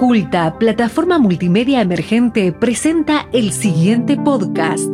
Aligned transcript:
Culta, 0.00 0.58
plataforma 0.58 1.18
multimedia 1.18 1.82
emergente, 1.82 2.52
presenta 2.52 3.26
el 3.34 3.52
siguiente 3.52 4.16
podcast. 4.16 4.88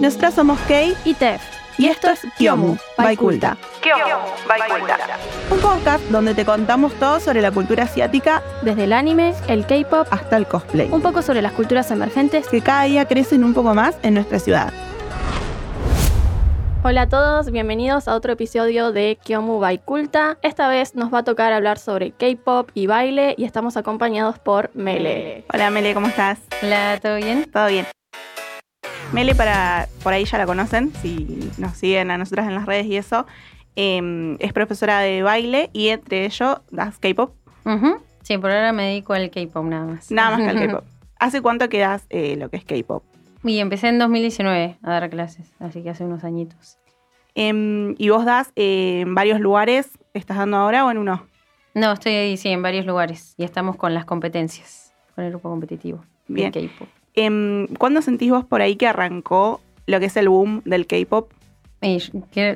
Nosotras 0.00 0.34
somos 0.34 0.60
Kei 0.68 0.94
y 1.04 1.14
Tef. 1.14 1.42
y 1.78 1.86
esto 1.86 2.08
es 2.10 2.20
Kyomu, 2.38 2.76
by 2.96 3.16
Culta. 3.16 3.56
Un 5.50 5.58
podcast 5.58 6.04
donde 6.04 6.34
te 6.34 6.44
contamos 6.44 6.94
todo 6.94 7.18
sobre 7.18 7.40
la 7.40 7.50
cultura 7.50 7.82
asiática 7.82 8.40
Desde 8.62 8.84
el 8.84 8.92
anime, 8.92 9.34
el 9.48 9.66
K-pop, 9.66 10.06
hasta 10.12 10.36
el 10.36 10.46
cosplay, 10.46 10.88
un 10.92 11.02
poco 11.02 11.22
sobre 11.22 11.42
las 11.42 11.50
culturas 11.50 11.90
emergentes. 11.90 12.46
que 12.46 12.60
cada 12.60 12.84
día 12.84 13.06
crecen 13.06 13.42
un 13.42 13.52
poco 13.52 13.74
más 13.74 13.96
en 14.04 14.14
nuestra 14.14 14.38
ciudad. 14.38 14.72
Hola 16.88 17.02
a 17.02 17.08
todos, 17.08 17.50
bienvenidos 17.50 18.06
a 18.06 18.14
otro 18.14 18.34
episodio 18.34 18.92
de 18.92 19.18
Kyomu 19.20 19.58
by 19.58 19.78
Culta. 19.84 20.38
Esta 20.42 20.68
vez 20.68 20.94
nos 20.94 21.12
va 21.12 21.18
a 21.18 21.24
tocar 21.24 21.52
hablar 21.52 21.80
sobre 21.80 22.12
K-pop 22.12 22.70
y 22.74 22.86
baile 22.86 23.34
y 23.36 23.42
estamos 23.42 23.76
acompañados 23.76 24.38
por 24.38 24.70
Mele. 24.72 25.44
Hola 25.52 25.70
Mele, 25.70 25.94
¿cómo 25.94 26.06
estás? 26.06 26.38
Hola, 26.62 27.00
¿todo 27.02 27.16
bien? 27.16 27.50
¿Todo 27.52 27.66
bien? 27.66 27.86
Mele, 29.12 29.34
para, 29.34 29.88
por 30.04 30.12
ahí 30.12 30.26
ya 30.26 30.38
la 30.38 30.46
conocen, 30.46 30.92
si 31.02 31.50
nos 31.58 31.76
siguen 31.76 32.12
a 32.12 32.18
nosotras 32.18 32.46
en 32.46 32.54
las 32.54 32.66
redes 32.66 32.86
y 32.86 32.96
eso, 32.96 33.26
eh, 33.74 34.36
es 34.38 34.52
profesora 34.52 35.00
de 35.00 35.24
baile 35.24 35.70
y 35.72 35.88
entre 35.88 36.24
ellos 36.24 36.60
das 36.70 37.00
K-pop, 37.00 37.34
Ujú. 37.64 37.96
Sí, 38.22 38.38
por 38.38 38.52
ahora 38.52 38.72
me 38.72 38.84
dedico 38.84 39.12
al 39.12 39.28
K-pop 39.30 39.64
nada 39.64 39.86
más. 39.86 40.12
nada 40.12 40.38
más 40.38 40.40
que 40.40 40.56
al 40.56 40.66
K-pop. 40.68 40.84
¿Hace 41.18 41.42
cuánto 41.42 41.68
que 41.68 41.80
das 41.80 42.06
eh, 42.10 42.36
lo 42.36 42.48
que 42.48 42.58
es 42.58 42.64
K-pop? 42.64 43.02
Y 43.46 43.60
empecé 43.60 43.88
en 43.88 43.98
2019 43.98 44.78
a 44.82 44.90
dar 44.90 45.10
clases, 45.10 45.52
así 45.58 45.82
que 45.82 45.90
hace 45.90 46.04
unos 46.04 46.24
añitos. 46.24 46.78
Em, 47.34 47.94
¿Y 47.98 48.08
vos 48.08 48.24
das 48.24 48.52
eh, 48.56 49.00
en 49.00 49.14
varios 49.14 49.40
lugares? 49.40 49.90
¿Estás 50.14 50.38
dando 50.38 50.56
ahora 50.56 50.84
o 50.84 50.90
en 50.90 50.98
uno? 50.98 51.26
No, 51.74 51.92
estoy 51.92 52.12
ahí, 52.12 52.36
sí, 52.36 52.48
en 52.48 52.62
varios 52.62 52.86
lugares 52.86 53.34
y 53.36 53.44
estamos 53.44 53.76
con 53.76 53.92
las 53.92 54.04
competencias, 54.04 54.94
con 55.14 55.24
el 55.24 55.30
grupo 55.30 55.50
competitivo 55.50 56.04
Bien. 56.28 56.50
K-pop. 56.50 56.88
Em, 57.14 57.66
¿Cuándo 57.78 58.02
sentís 58.02 58.30
vos 58.30 58.44
por 58.44 58.62
ahí 58.62 58.76
que 58.76 58.86
arrancó 58.86 59.60
lo 59.86 60.00
que 60.00 60.06
es 60.06 60.16
el 60.16 60.28
boom 60.28 60.62
del 60.64 60.86
K-pop? 60.86 61.30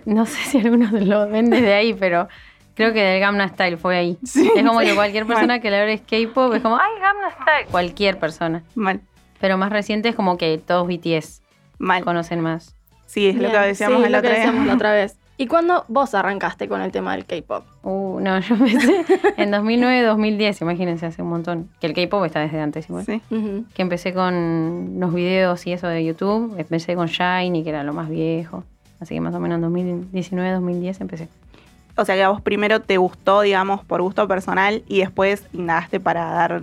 No 0.06 0.26
sé 0.26 0.36
si 0.44 0.58
algunos 0.58 0.92
lo 0.92 1.28
ven 1.28 1.50
desde 1.50 1.74
ahí, 1.74 1.94
pero 1.94 2.28
creo 2.74 2.92
que 2.92 3.00
del 3.00 3.20
Gamma 3.20 3.48
Style 3.48 3.76
fue 3.76 3.96
ahí. 3.96 4.18
Sí, 4.24 4.50
es 4.54 4.64
como 4.64 4.80
sí. 4.80 4.86
que 4.86 4.94
cualquier 4.94 5.26
persona 5.26 5.60
que 5.60 5.70
le 5.70 5.80
hables 5.80 6.00
K-pop 6.00 6.54
es 6.54 6.62
como, 6.62 6.76
ay, 6.76 7.00
Gamma 7.00 7.30
Style. 7.30 7.70
Cualquier 7.70 8.18
persona. 8.18 8.64
Mal, 8.74 9.00
Pero 9.40 9.56
más 9.58 9.70
reciente 9.70 10.10
es 10.10 10.14
como 10.14 10.36
que 10.38 10.58
todos 10.58 10.86
BTS 10.86 11.40
mal. 11.78 12.04
conocen 12.04 12.40
más. 12.40 12.74
Sí, 13.06 13.28
es 13.28 13.34
lo 13.36 13.40
Bien, 13.48 13.52
que 13.52 13.58
decíamos 13.68 14.00
sí, 14.00 14.06
el 14.06 14.12
lo 14.12 14.18
otro 14.18 14.30
que 14.30 14.36
día. 14.36 14.44
decíamos 14.46 14.66
la 14.68 14.74
otra 14.74 14.92
vez. 14.92 15.16
¿Y 15.36 15.46
cuándo 15.46 15.86
vos 15.88 16.14
arrancaste 16.14 16.68
con 16.68 16.82
el 16.82 16.92
tema 16.92 17.12
del 17.16 17.24
K-pop? 17.24 17.64
Uh, 17.82 18.20
no, 18.20 18.38
yo 18.40 18.54
empecé 18.56 19.04
en 19.38 19.50
2009-2010, 19.52 20.60
imagínense, 20.60 21.06
hace 21.06 21.22
un 21.22 21.30
montón. 21.30 21.70
Que 21.80 21.86
el 21.86 21.94
K-pop 21.94 22.24
está 22.26 22.40
desde 22.40 22.60
antes 22.60 22.88
igual. 22.90 23.06
Sí. 23.06 23.22
Que 23.74 23.80
empecé 23.82 24.12
con 24.12 24.96
los 25.00 25.14
videos 25.14 25.66
y 25.66 25.72
eso 25.72 25.88
de 25.88 26.04
YouTube. 26.04 26.54
Empecé 26.58 26.94
con 26.94 27.06
Shiny, 27.06 27.64
que 27.64 27.70
era 27.70 27.82
lo 27.84 27.94
más 27.94 28.10
viejo. 28.10 28.64
Así 29.00 29.14
que 29.14 29.20
más 29.22 29.34
o 29.34 29.40
menos 29.40 29.56
en 29.62 30.12
2019-2010 30.12 31.00
empecé. 31.00 31.28
O 31.96 32.04
sea 32.04 32.14
que 32.16 32.22
a 32.22 32.28
vos 32.28 32.42
primero 32.42 32.80
te 32.80 32.98
gustó, 32.98 33.40
digamos, 33.40 33.82
por 33.84 34.02
gusto 34.02 34.28
personal 34.28 34.82
y 34.88 35.00
después 35.00 35.44
indagaste 35.54 36.00
para 36.00 36.26
dar 36.32 36.60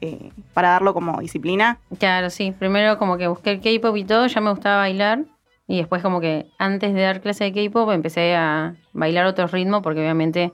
eh, 0.00 0.30
para 0.54 0.70
darlo 0.70 0.94
como 0.94 1.20
disciplina. 1.20 1.78
Claro, 1.98 2.30
sí. 2.30 2.52
Primero 2.58 2.98
como 2.98 3.16
que 3.16 3.26
busqué 3.28 3.52
el 3.52 3.60
K-pop 3.60 3.96
y 3.96 4.04
todo, 4.04 4.26
ya 4.26 4.40
me 4.40 4.50
gustaba 4.50 4.78
bailar. 4.78 5.24
Y 5.66 5.78
después 5.78 6.02
como 6.02 6.20
que 6.20 6.46
antes 6.58 6.94
de 6.94 7.02
dar 7.02 7.20
clase 7.20 7.44
de 7.44 7.52
K-pop 7.52 7.90
empecé 7.90 8.34
a 8.34 8.76
bailar 8.92 9.26
otro 9.26 9.46
ritmo, 9.46 9.82
porque 9.82 10.00
obviamente 10.00 10.52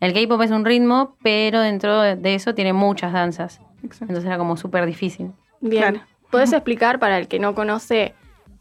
el 0.00 0.12
K-pop 0.12 0.40
es 0.42 0.50
un 0.50 0.64
ritmo, 0.64 1.16
pero 1.22 1.60
dentro 1.60 2.00
de 2.00 2.34
eso 2.34 2.54
tiene 2.54 2.72
muchas 2.72 3.12
danzas. 3.12 3.60
Entonces 3.82 4.24
era 4.24 4.38
como 4.38 4.56
súper 4.56 4.86
difícil. 4.86 5.32
Bien. 5.60 5.82
Claro. 5.82 6.06
¿Podés 6.30 6.52
explicar 6.52 6.98
para 6.98 7.18
el 7.18 7.28
que 7.28 7.38
no 7.38 7.54
conoce 7.54 8.14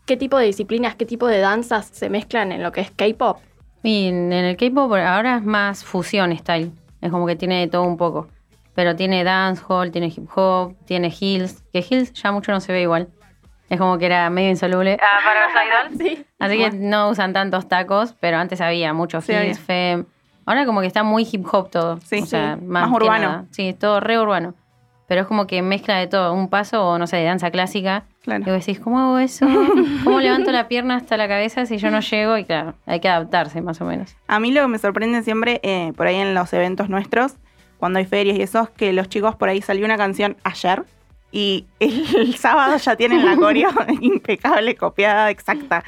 qué 0.05 0.17
tipo 0.17 0.37
de 0.37 0.47
disciplinas, 0.47 0.95
qué 0.95 1.05
tipo 1.05 1.27
de 1.27 1.39
danzas 1.39 1.85
se 1.85 2.09
mezclan 2.09 2.51
en 2.51 2.63
lo 2.63 2.71
que 2.71 2.81
es 2.81 2.91
K-pop? 2.91 3.37
Y 3.83 4.07
en 4.07 4.33
el 4.33 4.57
K-pop 4.57 4.91
ahora 4.93 5.37
es 5.37 5.43
más 5.43 5.83
fusión 5.83 6.35
style. 6.37 6.71
Es 6.99 7.11
como 7.11 7.25
que 7.25 7.35
tiene 7.35 7.59
de 7.61 7.67
todo 7.67 7.83
un 7.83 7.97
poco. 7.97 8.27
Pero 8.73 8.95
tiene 8.95 9.23
dancehall, 9.23 9.91
tiene 9.91 10.07
hip 10.07 10.27
hop, 10.35 10.75
tiene 10.85 11.09
heels. 11.11 11.63
Que 11.73 11.79
heels 11.87 12.13
ya 12.13 12.31
mucho 12.31 12.51
no 12.51 12.59
se 12.61 12.71
ve 12.71 12.81
igual. 12.81 13.09
Es 13.69 13.77
como 13.79 13.97
que 13.97 14.05
era 14.05 14.29
medio 14.29 14.49
insoluble. 14.49 14.97
Ah, 15.01 15.19
para 15.23 15.45
los 15.45 15.95
idols. 15.95 16.01
Sí. 16.17 16.25
Así 16.39 16.57
que 16.57 16.71
no 16.71 17.09
usan 17.09 17.33
tantos 17.33 17.67
tacos, 17.67 18.13
pero 18.19 18.37
antes 18.37 18.59
había 18.61 18.93
mucho 18.93 19.21
Sí, 19.21 19.33
heels, 19.33 19.59
fem. 19.59 20.05
Ahora 20.45 20.65
como 20.65 20.81
que 20.81 20.87
está 20.87 21.03
muy 21.03 21.27
hip 21.31 21.45
hop 21.51 21.69
todo. 21.69 21.97
Sí, 22.01 22.19
o 22.21 22.25
sea, 22.25 22.55
sí. 22.59 22.65
más, 22.65 22.89
Más 22.89 22.95
urbano. 23.01 23.27
nada. 23.29 23.45
Sí, 23.51 23.73
todo 23.73 23.99
re 23.99 24.19
urbano. 24.19 24.55
Pero 25.07 25.21
es 25.21 25.27
como 25.27 25.45
que 25.45 25.61
mezcla 25.61 25.97
de 25.97 26.07
todo. 26.07 26.33
Un 26.33 26.47
paso, 26.49 26.85
o 26.87 26.97
no 26.97 27.05
sé, 27.05 27.17
de 27.17 27.25
danza 27.25 27.51
clásica. 27.51 28.05
Claro. 28.23 28.43
Y 28.47 28.51
vos 28.51 28.65
decís, 28.65 28.79
¿cómo 28.79 28.97
hago 28.99 29.19
eso? 29.19 29.45
¿Cómo 30.05 30.19
levanto 30.21 30.51
la 30.51 30.67
pierna 30.69 30.95
hasta 30.95 31.17
la 31.17 31.27
cabeza 31.27 31.65
si 31.65 31.77
yo 31.77 31.91
no 31.91 31.99
llego? 31.99 32.37
Y 32.37 32.45
claro, 32.45 32.75
hay 32.85 32.99
que 33.01 33.09
adaptarse 33.09 33.61
más 33.61 33.81
o 33.81 33.85
menos. 33.85 34.15
A 34.27 34.39
mí 34.39 34.51
lo 34.51 34.61
que 34.61 34.67
me 34.69 34.77
sorprende 34.79 35.21
siempre, 35.23 35.59
eh, 35.63 35.91
por 35.97 36.07
ahí 36.07 36.15
en 36.15 36.33
los 36.33 36.51
eventos 36.53 36.87
nuestros, 36.89 37.35
cuando 37.81 37.97
hay 37.97 38.05
ferias 38.05 38.37
y 38.37 38.43
eso, 38.43 38.61
es 38.61 38.69
que 38.69 38.93
los 38.93 39.09
chicos 39.09 39.35
por 39.35 39.49
ahí 39.49 39.59
salió 39.59 39.85
una 39.85 39.97
canción 39.97 40.37
ayer 40.43 40.83
y 41.31 41.65
el 41.79 42.35
sábado 42.35 42.77
ya 42.77 42.95
tienen 42.95 43.25
la 43.25 43.35
coreo 43.35 43.71
impecable, 44.01 44.75
copiada, 44.75 45.31
exacta, 45.31 45.83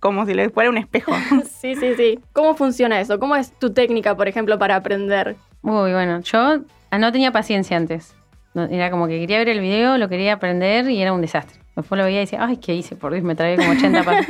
como 0.00 0.24
si 0.24 0.32
les 0.32 0.50
fuera 0.50 0.70
un 0.70 0.78
espejo. 0.78 1.12
Sí, 1.44 1.76
sí, 1.76 1.94
sí. 1.96 2.18
¿Cómo 2.32 2.54
funciona 2.54 2.98
eso? 2.98 3.18
¿Cómo 3.18 3.36
es 3.36 3.52
tu 3.58 3.74
técnica, 3.74 4.16
por 4.16 4.26
ejemplo, 4.26 4.58
para 4.58 4.76
aprender? 4.76 5.36
Uy, 5.60 5.92
bueno, 5.92 6.20
yo 6.22 6.60
ah, 6.90 6.98
no 6.98 7.12
tenía 7.12 7.30
paciencia 7.30 7.76
antes. 7.76 8.14
No, 8.54 8.64
Era 8.64 8.90
como 8.90 9.06
que 9.06 9.20
quería 9.20 9.36
ver 9.36 9.50
el 9.50 9.60
video, 9.60 9.98
lo 9.98 10.08
quería 10.08 10.32
aprender 10.32 10.88
y 10.88 11.02
era 11.02 11.12
un 11.12 11.20
desastre. 11.20 11.60
Después 11.76 11.98
lo 11.98 12.06
veía 12.06 12.22
y 12.22 12.24
decía, 12.24 12.38
ay, 12.42 12.56
¿qué 12.56 12.74
hice? 12.74 12.96
Por 12.96 13.12
Dios, 13.12 13.22
me 13.22 13.34
tragué 13.34 13.56
como 13.56 13.72
80 13.72 14.02
pasos. 14.02 14.26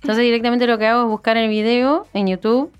Entonces 0.00 0.24
directamente 0.24 0.66
lo 0.66 0.78
que 0.78 0.86
hago 0.86 1.02
es 1.02 1.08
buscar 1.08 1.36
el 1.36 1.50
video 1.50 2.06
en 2.14 2.28
YouTube, 2.28 2.72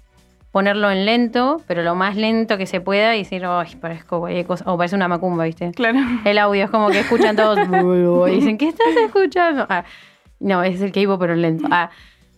ponerlo 0.58 0.91
en 0.91 1.06
lento, 1.06 1.60
pero 1.69 1.82
lo 1.84 1.94
más 1.94 2.16
lento 2.16 2.58
que 2.58 2.66
se 2.66 2.80
pueda 2.80 3.14
y 3.14 3.19
decir, 3.20 3.44
ay, 3.46 3.76
parezco 3.76 4.19
cualquier 4.19 4.44
cosa. 4.44 4.64
O 4.66 4.76
parece 4.76 4.96
una 4.96 5.06
macumba, 5.06 5.44
¿viste? 5.44 5.70
Claro. 5.70 6.00
El 6.24 6.36
audio 6.38 6.64
es 6.64 6.70
como 6.70 6.88
que 6.88 6.98
escuchan 6.98 7.36
todos 7.36 7.58
y 8.28 8.30
dicen, 8.34 8.58
¿qué 8.58 8.66
estás 8.69 8.88
escuchando? 9.04 9.66
Ah, 9.69 9.84
no, 10.41 10.64
es 10.64 10.80
el 10.80 10.91
K-pop 10.91 11.20
pero 11.20 11.36
lento. 11.36 11.69
Ah, 11.70 11.91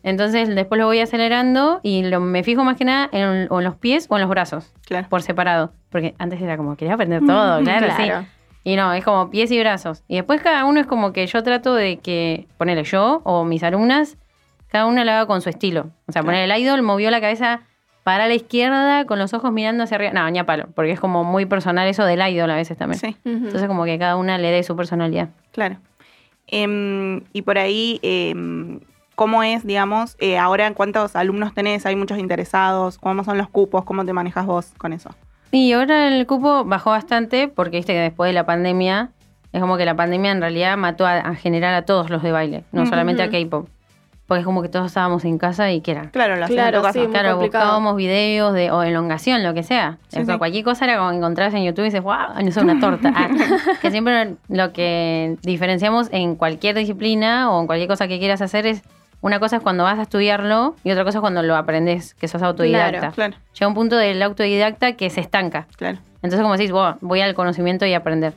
entonces 0.02 0.54
después 0.54 0.78
lo 0.78 0.84
voy 0.86 1.00
acelerando 1.00 1.80
y 1.82 2.02
lo- 2.02 2.20
me 2.20 2.42
fijo 2.42 2.62
más 2.62 2.76
que 2.76 2.84
nada 2.84 3.08
en, 3.12 3.46
o 3.50 3.58
en 3.60 3.64
los 3.64 3.76
pies 3.76 4.06
o 4.10 4.16
en 4.16 4.20
los 4.20 4.28
brazos 4.30 4.74
Claro. 4.86 5.06
por 5.08 5.22
separado. 5.22 5.72
Porque 5.88 6.14
antes 6.18 6.40
era 6.42 6.58
como, 6.58 6.76
quería 6.76 6.94
aprender 6.94 7.20
todo, 7.26 7.60
claro, 7.62 7.86
Claro. 7.96 8.20
sí. 8.22 8.26
Y 8.64 8.76
no, 8.76 8.92
es 8.92 9.02
como 9.02 9.30
pies 9.30 9.50
y 9.50 9.58
brazos. 9.58 10.04
Y 10.08 10.16
después 10.16 10.42
cada 10.42 10.66
uno 10.66 10.78
es 10.80 10.86
como 10.86 11.14
que 11.14 11.26
yo 11.26 11.42
trato 11.42 11.74
de 11.74 11.96
que, 11.98 12.46
ponele 12.58 12.84
yo 12.84 13.22
o 13.24 13.44
mis 13.44 13.62
alumnas, 13.62 14.18
cada 14.68 14.84
uno 14.86 15.02
lo 15.04 15.10
haga 15.10 15.26
con 15.26 15.40
su 15.40 15.48
estilo. 15.48 15.90
O 16.06 16.12
sea, 16.12 16.20
Claro. 16.20 16.26
poner 16.26 16.50
el 16.50 16.60
idol 16.62 16.82
movió 16.82 17.10
la 17.10 17.20
cabeza 17.22 17.62
para 18.02 18.26
la 18.28 18.34
izquierda 18.34 19.04
con 19.04 19.18
los 19.18 19.34
ojos 19.34 19.52
mirando 19.52 19.84
hacia 19.84 19.96
arriba. 19.96 20.12
No, 20.12 20.30
ni 20.30 20.38
a 20.38 20.46
palo, 20.46 20.68
porque 20.74 20.92
es 20.92 21.00
como 21.00 21.24
muy 21.24 21.46
personal 21.46 21.86
eso 21.86 22.04
del 22.04 22.20
idol 22.28 22.50
a 22.50 22.56
veces 22.56 22.76
también. 22.78 23.00
Sí. 23.00 23.16
Entonces 23.24 23.68
como 23.68 23.84
que 23.84 23.98
cada 23.98 24.16
una 24.16 24.38
le 24.38 24.50
dé 24.50 24.62
su 24.62 24.76
personalidad. 24.76 25.28
claro. 25.52 25.76
Em, 26.52 27.20
y 27.32 27.42
por 27.42 27.58
ahí, 27.58 28.00
em, 28.02 28.80
¿cómo 29.14 29.44
es, 29.44 29.64
digamos, 29.64 30.16
eh, 30.18 30.36
ahora 30.36 30.72
cuántos 30.74 31.14
alumnos 31.14 31.54
tenés? 31.54 31.86
¿Hay 31.86 31.94
muchos 31.94 32.18
interesados? 32.18 32.98
¿Cómo 32.98 33.22
son 33.22 33.38
los 33.38 33.48
cupos? 33.48 33.84
¿Cómo 33.84 34.04
te 34.04 34.12
manejas 34.12 34.46
vos 34.46 34.72
con 34.76 34.92
eso? 34.92 35.10
Y 35.52 35.72
ahora 35.72 36.08
el 36.08 36.26
cupo 36.26 36.64
bajó 36.64 36.90
bastante 36.90 37.46
porque 37.46 37.76
viste 37.76 37.92
que 37.92 38.00
después 38.00 38.28
de 38.28 38.32
la 38.32 38.46
pandemia, 38.46 39.10
es 39.52 39.60
como 39.60 39.76
que 39.76 39.84
la 39.84 39.94
pandemia 39.94 40.32
en 40.32 40.40
realidad 40.40 40.76
mató 40.76 41.06
a, 41.06 41.18
a 41.18 41.34
generar 41.36 41.72
a 41.74 41.82
todos 41.82 42.10
los 42.10 42.20
de 42.20 42.32
baile, 42.32 42.64
no 42.72 42.84
solamente 42.84 43.22
a 43.22 43.30
K-pop. 43.30 43.68
Porque 44.30 44.42
es 44.42 44.46
como 44.46 44.62
que 44.62 44.68
todos 44.68 44.86
estábamos 44.86 45.24
en 45.24 45.38
casa 45.38 45.72
y 45.72 45.80
que 45.80 45.90
era. 45.90 46.02
Claro, 46.12 46.36
lo 46.36 46.46
Claro, 46.46 46.76
en 46.76 46.82
tu 46.82 46.86
casa. 46.86 47.00
sí. 47.00 47.06
Claro, 47.08 47.36
buscábamos 47.38 47.96
videos 47.96 48.54
de, 48.54 48.70
o 48.70 48.80
elongación, 48.84 49.42
lo 49.42 49.54
que 49.54 49.64
sea. 49.64 49.98
Sí, 50.06 50.20
O 50.20 50.24
sea, 50.24 50.34
sí. 50.34 50.38
Cualquier 50.38 50.62
cosa 50.62 50.84
era 50.84 50.98
como 50.98 51.10
encontrarse 51.10 51.56
en 51.56 51.64
YouTube 51.64 51.80
y 51.82 51.86
dices, 51.86 52.00
wow, 52.00 52.40
no 52.40 52.52
sé, 52.52 52.60
una 52.60 52.78
torta. 52.78 53.12
Ah, 53.12 53.28
que 53.82 53.90
siempre 53.90 54.36
lo 54.48 54.72
que 54.72 55.36
diferenciamos 55.42 56.10
en 56.12 56.36
cualquier 56.36 56.76
disciplina 56.76 57.50
o 57.50 57.60
en 57.60 57.66
cualquier 57.66 57.88
cosa 57.88 58.06
que 58.06 58.20
quieras 58.20 58.40
hacer 58.40 58.66
es, 58.66 58.82
una 59.20 59.40
cosa 59.40 59.56
es 59.56 59.62
cuando 59.62 59.82
vas 59.82 59.98
a 59.98 60.02
estudiarlo 60.02 60.76
y 60.84 60.92
otra 60.92 61.02
cosa 61.02 61.18
es 61.18 61.22
cuando 61.22 61.42
lo 61.42 61.56
aprendes, 61.56 62.14
que 62.14 62.28
sos 62.28 62.40
autodidacta. 62.44 63.10
Claro, 63.10 63.34
Llega 63.54 63.66
un 63.66 63.74
punto 63.74 63.96
del 63.96 64.22
autodidacta 64.22 64.92
que 64.92 65.10
se 65.10 65.20
estanca. 65.22 65.66
claro. 65.76 65.98
Entonces, 66.22 66.40
como 66.40 66.56
decís, 66.56 66.70
"Buah, 66.70 66.98
voy 67.00 67.20
al 67.20 67.34
conocimiento 67.34 67.84
y 67.84 67.94
aprender. 67.94 68.34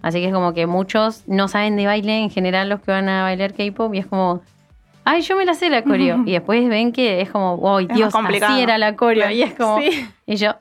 Así 0.00 0.20
que 0.20 0.26
es 0.28 0.32
como 0.32 0.54
que 0.54 0.68
muchos 0.68 1.24
no 1.26 1.48
saben 1.48 1.74
de 1.74 1.86
baile 1.86 2.18
en 2.20 2.30
general 2.30 2.68
los 2.68 2.80
que 2.82 2.92
van 2.92 3.08
a 3.08 3.24
bailar 3.24 3.52
K-pop 3.54 3.92
y 3.94 3.98
es 3.98 4.06
como, 4.06 4.42
ay, 5.04 5.22
yo 5.22 5.36
me 5.36 5.44
la 5.44 5.54
sé 5.54 5.70
la 5.70 5.82
coreo. 5.82 6.22
Y 6.26 6.32
después 6.32 6.68
ven 6.68 6.92
que 6.92 7.20
es 7.20 7.30
como, 7.30 7.56
wow, 7.56 7.86
más 7.86 7.96
Dios, 7.96 8.14
así 8.14 8.60
era 8.62 8.78
la 8.78 8.96
coreo. 8.96 9.30
Y 9.30 9.42
es 9.42 9.54
como, 9.54 9.78
Sí. 9.80 10.06
y 10.26 10.36
yo, 10.36 10.54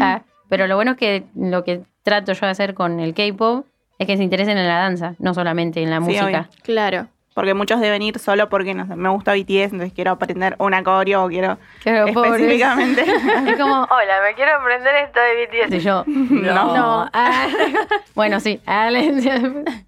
ah. 0.00 0.22
pero 0.48 0.66
lo 0.66 0.76
bueno 0.76 0.92
es 0.92 0.96
que 0.96 1.24
lo 1.34 1.64
que 1.64 1.82
trato 2.02 2.32
yo 2.32 2.40
de 2.46 2.50
hacer 2.52 2.74
con 2.74 3.00
el 3.00 3.14
K-pop 3.14 3.66
es 3.98 4.06
que 4.06 4.16
se 4.16 4.22
interesen 4.24 4.58
en 4.58 4.66
la 4.66 4.78
danza, 4.78 5.14
no 5.18 5.34
solamente 5.34 5.82
en 5.82 5.90
la 5.90 5.98
Sí, 5.98 6.02
música. 6.04 6.24
obvio. 6.26 6.48
Claro. 6.62 7.06
Porque 7.34 7.54
muchos 7.54 7.80
deben 7.80 8.02
ir 8.02 8.18
solo 8.18 8.48
porque 8.48 8.74
no 8.74 8.86
sé, 8.86 8.94
me 8.94 9.08
gusta 9.08 9.32
BTS, 9.32 9.72
entonces 9.72 9.92
quiero 9.94 10.10
aprender 10.10 10.54
una 10.58 10.82
coreo 10.82 11.24
o 11.24 11.28
quiero 11.28 11.58
Claro, 11.82 12.06
específicamente. 12.06 13.02
Es 13.46 13.58
como, 13.58 13.82
hola, 13.82 14.20
me 14.26 14.34
quiero 14.34 14.54
aprender 14.56 14.94
esto 14.96 15.18
de 15.20 15.66
BTS. 15.66 15.74
Y 15.74 15.80
yo, 15.80 16.04
no. 16.06 16.74
No. 16.74 17.10
Ah. 17.12 17.48
bueno, 18.14 18.40
sí. 18.40 18.60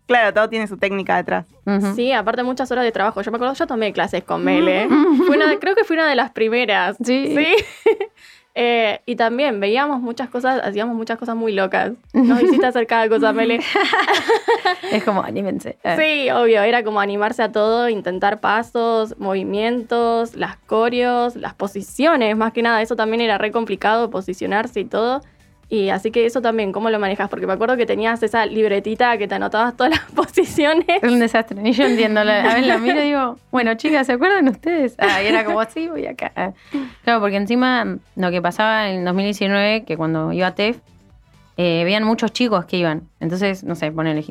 Claro, 0.06 0.32
todo 0.32 0.48
tiene 0.48 0.66
su 0.66 0.76
técnica 0.76 1.16
detrás. 1.16 1.46
Sí, 1.94 2.12
aparte 2.12 2.42
muchas 2.42 2.70
horas 2.70 2.84
de 2.84 2.92
trabajo. 2.92 3.22
Yo 3.22 3.30
me 3.30 3.36
acuerdo, 3.36 3.54
yo 3.54 3.66
tomé 3.66 3.92
clases 3.92 4.22
con 4.22 4.44
Mele. 4.44 4.86
Fue 5.26 5.36
una 5.36 5.58
creo 5.58 5.74
que 5.74 5.84
fui 5.84 5.96
una 5.96 6.06
de 6.08 6.14
las 6.14 6.30
primeras. 6.30 6.96
Sí. 7.02 7.34
Eh, 8.56 9.00
y 9.04 9.16
también 9.16 9.58
veíamos 9.58 10.00
muchas 10.00 10.28
cosas, 10.28 10.60
hacíamos 10.62 10.94
muchas 10.96 11.18
cosas 11.18 11.34
muy 11.34 11.52
locas. 11.52 11.92
Nos 12.12 12.40
hiciste 12.40 12.66
hacer 12.66 12.86
cada 12.86 13.08
cosa, 13.08 13.32
Mele. 13.32 13.60
Es 14.92 15.02
como, 15.02 15.22
anímense. 15.22 15.76
Sí, 15.96 16.30
obvio, 16.30 16.62
era 16.62 16.84
como 16.84 17.00
animarse 17.00 17.42
a 17.42 17.50
todo, 17.50 17.88
intentar 17.88 18.40
pasos, 18.40 19.18
movimientos, 19.18 20.36
las 20.36 20.56
coreos, 20.56 21.34
las 21.36 21.54
posiciones, 21.54 22.36
más 22.36 22.52
que 22.52 22.62
nada, 22.62 22.80
eso 22.80 22.94
también 22.94 23.20
era 23.20 23.38
re 23.38 23.50
complicado, 23.50 24.10
posicionarse 24.10 24.80
y 24.80 24.84
todo. 24.84 25.20
Y 25.74 25.90
así 25.90 26.10
que 26.12 26.24
eso 26.24 26.40
también, 26.40 26.70
¿cómo 26.70 26.88
lo 26.90 27.00
manejas? 27.00 27.28
Porque 27.28 27.46
me 27.48 27.52
acuerdo 27.54 27.76
que 27.76 27.84
tenías 27.84 28.22
esa 28.22 28.46
libretita 28.46 29.18
que 29.18 29.26
te 29.26 29.34
anotabas 29.34 29.76
todas 29.76 29.90
las 29.90 30.00
posiciones. 30.14 30.86
Es 31.02 31.10
un 31.12 31.18
desastre. 31.18 31.60
Y 31.68 31.72
yo 31.72 31.84
entiendo. 31.84 32.22
La, 32.22 32.42
a 32.50 32.54
ver, 32.54 32.66
la 32.66 32.78
miro 32.78 33.00
y 33.00 33.06
digo, 33.06 33.38
bueno, 33.50 33.74
chicas, 33.74 34.06
¿se 34.06 34.12
acuerdan 34.12 34.46
ustedes? 34.48 34.94
Ah, 34.98 35.20
y 35.22 35.26
era 35.26 35.44
como, 35.44 35.64
sí, 35.64 35.88
voy 35.88 36.06
acá. 36.06 36.30
Ah. 36.36 36.52
Claro, 37.02 37.20
porque 37.20 37.36
encima 37.36 37.96
lo 38.14 38.30
que 38.30 38.40
pasaba 38.40 38.90
en 38.90 39.04
2019, 39.04 39.84
que 39.84 39.96
cuando 39.96 40.32
iba 40.32 40.46
a 40.46 40.54
TEF, 40.54 40.78
eh, 41.56 41.82
veían 41.84 42.04
muchos 42.04 42.32
chicos 42.32 42.64
que 42.66 42.76
iban. 42.76 43.08
Entonces, 43.18 43.64
no 43.64 43.74
sé, 43.74 43.90
ponele 43.90 44.24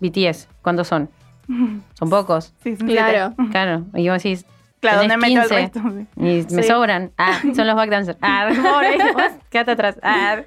BTS, 0.00 0.48
¿cuántos 0.60 0.88
son? 0.88 1.08
Son 1.94 2.10
pocos. 2.10 2.52
Sí, 2.62 2.76
son 2.76 2.86
Claro. 2.88 3.34
Claro. 3.50 3.84
Y 3.94 4.08
vos 4.08 4.22
decís, 4.22 4.44
Claro, 4.80 4.98
¿dónde 4.98 5.14
Tenés 5.14 5.30
meto 5.30 5.42
el 5.42 5.48
15. 5.48 5.54
resto? 5.54 5.80
Sí. 6.16 6.50
y 6.50 6.54
me 6.56 6.62
Sí. 6.64 6.68
sobran. 6.68 7.12
Ah, 7.16 7.40
son 7.54 7.66
los 7.68 7.76
backdancers. 7.76 8.18
Ah, 8.22 8.50
quédate 9.48 9.70
atrás. 9.70 9.96
Ah. 10.02 10.40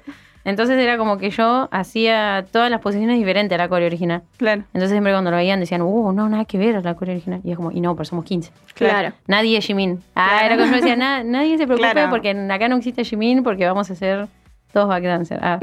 Entonces 0.46 0.78
era 0.78 0.96
como 0.96 1.18
que 1.18 1.28
yo 1.30 1.68
hacía 1.72 2.46
todas 2.52 2.70
las 2.70 2.80
posiciones 2.80 3.18
diferentes 3.18 3.54
a 3.58 3.58
la 3.62 3.68
coreo 3.68 3.86
original. 3.88 4.22
Claro. 4.36 4.62
Entonces 4.68 4.90
siempre 4.92 5.12
cuando 5.12 5.30
lo 5.32 5.36
veían 5.36 5.58
decían, 5.60 5.82
uh, 5.82 6.12
no, 6.12 6.28
nada 6.28 6.44
que 6.44 6.56
ver 6.56 6.76
a 6.76 6.80
la 6.80 6.94
coreo 6.94 7.14
original. 7.16 7.40
Y 7.44 7.50
es 7.50 7.56
como, 7.56 7.72
y 7.72 7.80
no, 7.80 7.94
pero 7.96 8.04
somos 8.04 8.24
15. 8.24 8.52
Claro. 8.74 9.12
Nadie 9.26 9.58
es 9.58 9.66
Jimin. 9.66 10.02
Ah, 10.14 10.28
Claro. 10.38 10.46
era 10.46 10.56
como 10.56 10.70
yo 10.70 10.76
decía, 10.76 10.96
"Na- 10.96 11.24
nadie 11.24 11.58
se 11.58 11.66
preocupe 11.66 11.90
Claro. 11.90 12.10
porque 12.10 12.30
acá 12.30 12.68
no 12.68 12.76
existe 12.76 13.04
Jimin 13.04 13.42
porque 13.42 13.66
vamos 13.66 13.90
a 13.90 13.94
hacer 13.94 14.28
todos 14.72 14.88
backdancers. 14.88 15.40
Ah, 15.42 15.58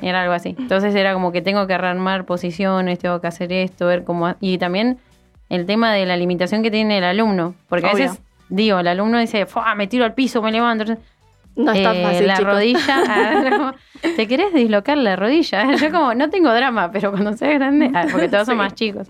y 0.00 0.06
era 0.08 0.22
algo 0.22 0.32
así. 0.34 0.56
Entonces 0.58 0.94
era 0.94 1.12
como 1.12 1.30
que 1.30 1.42
tengo 1.42 1.66
que 1.66 1.76
rearmar 1.76 2.24
posiciones, 2.24 2.98
tengo 2.98 3.20
que 3.20 3.26
hacer 3.26 3.52
esto, 3.52 3.86
ver 3.86 4.02
cómo... 4.04 4.34
Y 4.40 4.56
también 4.58 4.98
el 5.50 5.66
tema 5.66 5.92
de 5.92 6.06
la 6.06 6.16
limitación 6.16 6.62
que 6.62 6.70
tiene 6.70 6.96
el 6.98 7.04
alumno. 7.04 7.54
Porque 7.68 7.86
a 7.86 7.92
veces, 7.92 8.18
digo, 8.48 8.78
el 8.78 8.88
alumno 8.88 9.18
dice, 9.18 9.44
"Fua, 9.44 9.74
me 9.74 9.86
tiro 9.88 10.04
al 10.06 10.14
piso, 10.14 10.40
me 10.40 10.50
levanto. 10.52 10.84
No 11.56 11.72
es 11.72 11.82
tan 11.82 11.96
Eh, 11.96 12.02
fácil, 12.02 12.26
la 12.26 12.36
chicos. 12.36 12.52
rodilla, 12.54 13.02
ah, 13.08 13.44
no, 13.50 13.74
te 14.16 14.26
querés 14.26 14.54
dislocar 14.54 14.96
la 14.98 15.16
rodilla. 15.16 15.72
Yo 15.76 15.90
como, 15.90 16.14
no 16.14 16.30
tengo 16.30 16.52
drama, 16.52 16.90
pero 16.92 17.10
cuando 17.10 17.32
seas 17.34 17.54
grande, 17.54 17.90
ah, 17.94 18.06
porque 18.10 18.28
todos 18.28 18.46
son 18.46 18.54
Sí. 18.56 18.58
más 18.58 18.74
chicos. 18.74 19.08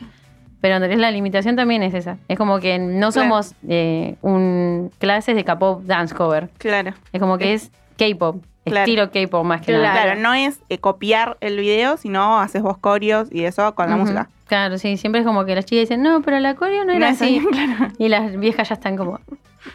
Pero 0.61 0.77
Andrés, 0.77 0.99
la 0.99 1.11
limitación 1.11 1.57
también 1.57 1.83
es 1.83 1.93
esa. 1.95 2.19
Es 2.29 2.39
como 2.39 2.61
que 2.61 2.79
no 2.79 3.11
Claro. 3.11 3.13
somos 3.13 3.55
eh, 3.69 4.17
un 4.23 4.91
clases 4.99 5.35
de 5.35 5.45
K-pop 5.45 5.83
dance 5.85 6.15
cover. 6.15 6.51
Claro. 6.59 6.93
Es 7.13 7.21
como 7.21 7.37
que 7.39 7.53
es 7.55 7.73
K-pop, 7.99 8.45
Claro. 8.65 8.85
estilo 8.85 9.11
K-pop 9.11 9.45
más 9.45 9.61
que 9.61 9.67
Claro. 9.73 9.83
nada. 9.83 10.03
Claro, 10.03 10.21
no 10.21 10.35
es 10.35 10.61
eh, 10.69 10.79
copiar 10.79 11.37
el 11.41 11.57
video, 11.59 11.97
sino 11.97 12.39
haces 12.41 12.63
vos 12.63 12.79
coreos 12.79 13.29
y 13.33 13.45
eso 13.45 13.75
con 13.75 13.91
la 13.91 13.97
música. 13.97 14.29
Claro, 14.47 14.79
sí, 14.79 14.97
siempre 14.97 15.21
es 15.23 15.27
como 15.27 15.45
que 15.45 15.55
las 15.55 15.65
chicas 15.65 15.89
dicen, 15.89 16.03
no, 16.03 16.21
pero 16.23 16.39
la 16.39 16.55
coreo 16.55 16.85
no 16.85 16.93
era 16.93 17.07
No 17.09 17.13
así. 17.15 17.41
claro. 17.53 17.93
Y 17.99 18.09
las 18.09 18.39
viejas 18.39 18.69
ya 18.69 18.75
están 18.75 18.97
como, 18.97 19.19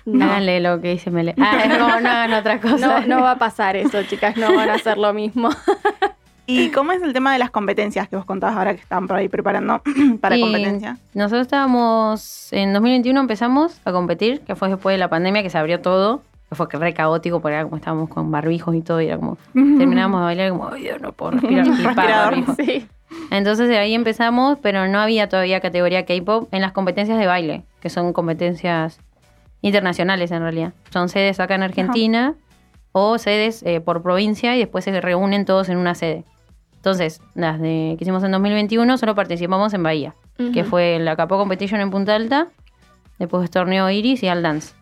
No. 0.05 0.25
háganle 0.25 0.59
lo 0.61 0.79
que 0.81 0.89
dice 0.91 1.09
Mele. 1.11 1.33
Ah, 1.39 1.63
es 1.65 1.77
como, 1.77 1.99
no 1.99 2.09
hagan 2.09 2.33
otra 2.33 2.61
cosa. 2.61 3.01
No, 3.01 3.07
no 3.17 3.21
va 3.23 3.31
a 3.31 3.37
pasar 3.37 3.75
eso, 3.75 4.01
chicas, 4.03 4.37
no 4.37 4.55
van 4.55 4.69
a 4.69 4.75
hacer 4.75 4.97
lo 4.97 5.13
mismo. 5.13 5.49
¿Y 6.49 6.69
cómo 6.69 6.93
es 6.93 7.01
el 7.01 7.11
tema 7.11 7.33
de 7.33 7.39
las 7.39 7.49
competencias 7.51 8.07
que 8.07 8.15
vos 8.15 8.23
contabas 8.23 8.55
ahora 8.55 8.73
que 8.73 8.79
estaban 8.81 9.05
por 9.05 9.17
ahí 9.17 9.27
preparando 9.27 9.81
para 10.21 10.37
Y 10.37 10.41
competencia? 10.41 10.97
Nosotros 11.13 11.41
estábamos, 11.41 12.53
en 12.53 12.71
2021 12.71 13.19
empezamos 13.19 13.81
a 13.83 13.91
competir, 13.91 14.39
que 14.41 14.55
fue 14.55 14.69
después 14.69 14.93
de 14.93 14.97
la 14.97 15.09
pandemia 15.09 15.43
que 15.43 15.49
se 15.49 15.57
abrió 15.57 15.81
todo, 15.81 16.21
fue 16.51 16.67
re 16.71 16.93
caótico 16.93 17.41
porque 17.41 17.55
era 17.55 17.63
como 17.63 17.77
estábamos 17.77 18.09
con 18.09 18.31
barbijos 18.31 18.75
y 18.75 18.81
todo, 18.81 19.01
y 19.01 19.07
era 19.07 19.17
como, 19.17 19.37
terminábamos 19.53 20.21
de 20.21 20.25
bailar 20.25 20.49
como, 20.51 20.69
ay 20.69 20.83
Dios, 20.83 21.01
no 21.01 21.11
puedo 21.11 21.31
respirar, 21.39 22.37
y. 22.37 22.45
Sí. 22.63 22.87
Entonces 23.31 23.67
de 23.67 23.77
ahí 23.77 23.93
empezamos, 23.93 24.57
pero 24.61 24.87
no 24.87 24.99
había 24.99 25.29
todavía 25.29 25.59
categoría 25.59 26.05
K-pop 26.05 26.47
en 26.51 26.61
las 26.61 26.71
competencias 26.71 27.17
de 27.17 27.25
baile, 27.25 27.63
que 27.81 27.89
son 27.89 28.13
competencias 28.13 28.99
internacionales 29.61 30.31
en 30.31 30.41
realidad. 30.41 30.73
Son 30.91 31.09
sedes 31.09 31.39
acá 31.39 31.55
en 31.55 31.63
Argentina 31.63 32.35
o 32.91 33.17
sedes 33.17 33.63
eh, 33.63 33.81
por 33.81 34.01
provincia 34.01 34.55
y 34.55 34.59
después 34.59 34.85
se 34.85 35.01
reúnen 35.01 35.45
todos 35.45 35.69
en 35.69 35.77
una 35.77 35.95
sede. 35.95 36.23
Entonces, 36.75 37.21
las 37.33 37.59
de, 37.59 37.95
que 37.97 38.03
hicimos 38.03 38.23
en 38.23 38.31
2021 38.31 38.97
solo 38.97 39.15
participamos 39.15 39.73
en 39.73 39.83
Bahía, 39.83 40.15
que 40.53 40.63
fue 40.63 40.99
la 40.99 41.15
Capó 41.15 41.37
Competition 41.37 41.81
en 41.81 41.91
Punta 41.91 42.15
Alta, 42.15 42.47
después 43.19 43.49
torneo 43.49 43.89
Iris 43.89 44.23
y 44.23 44.27
Al 44.27 44.41
Dance. 44.41 44.73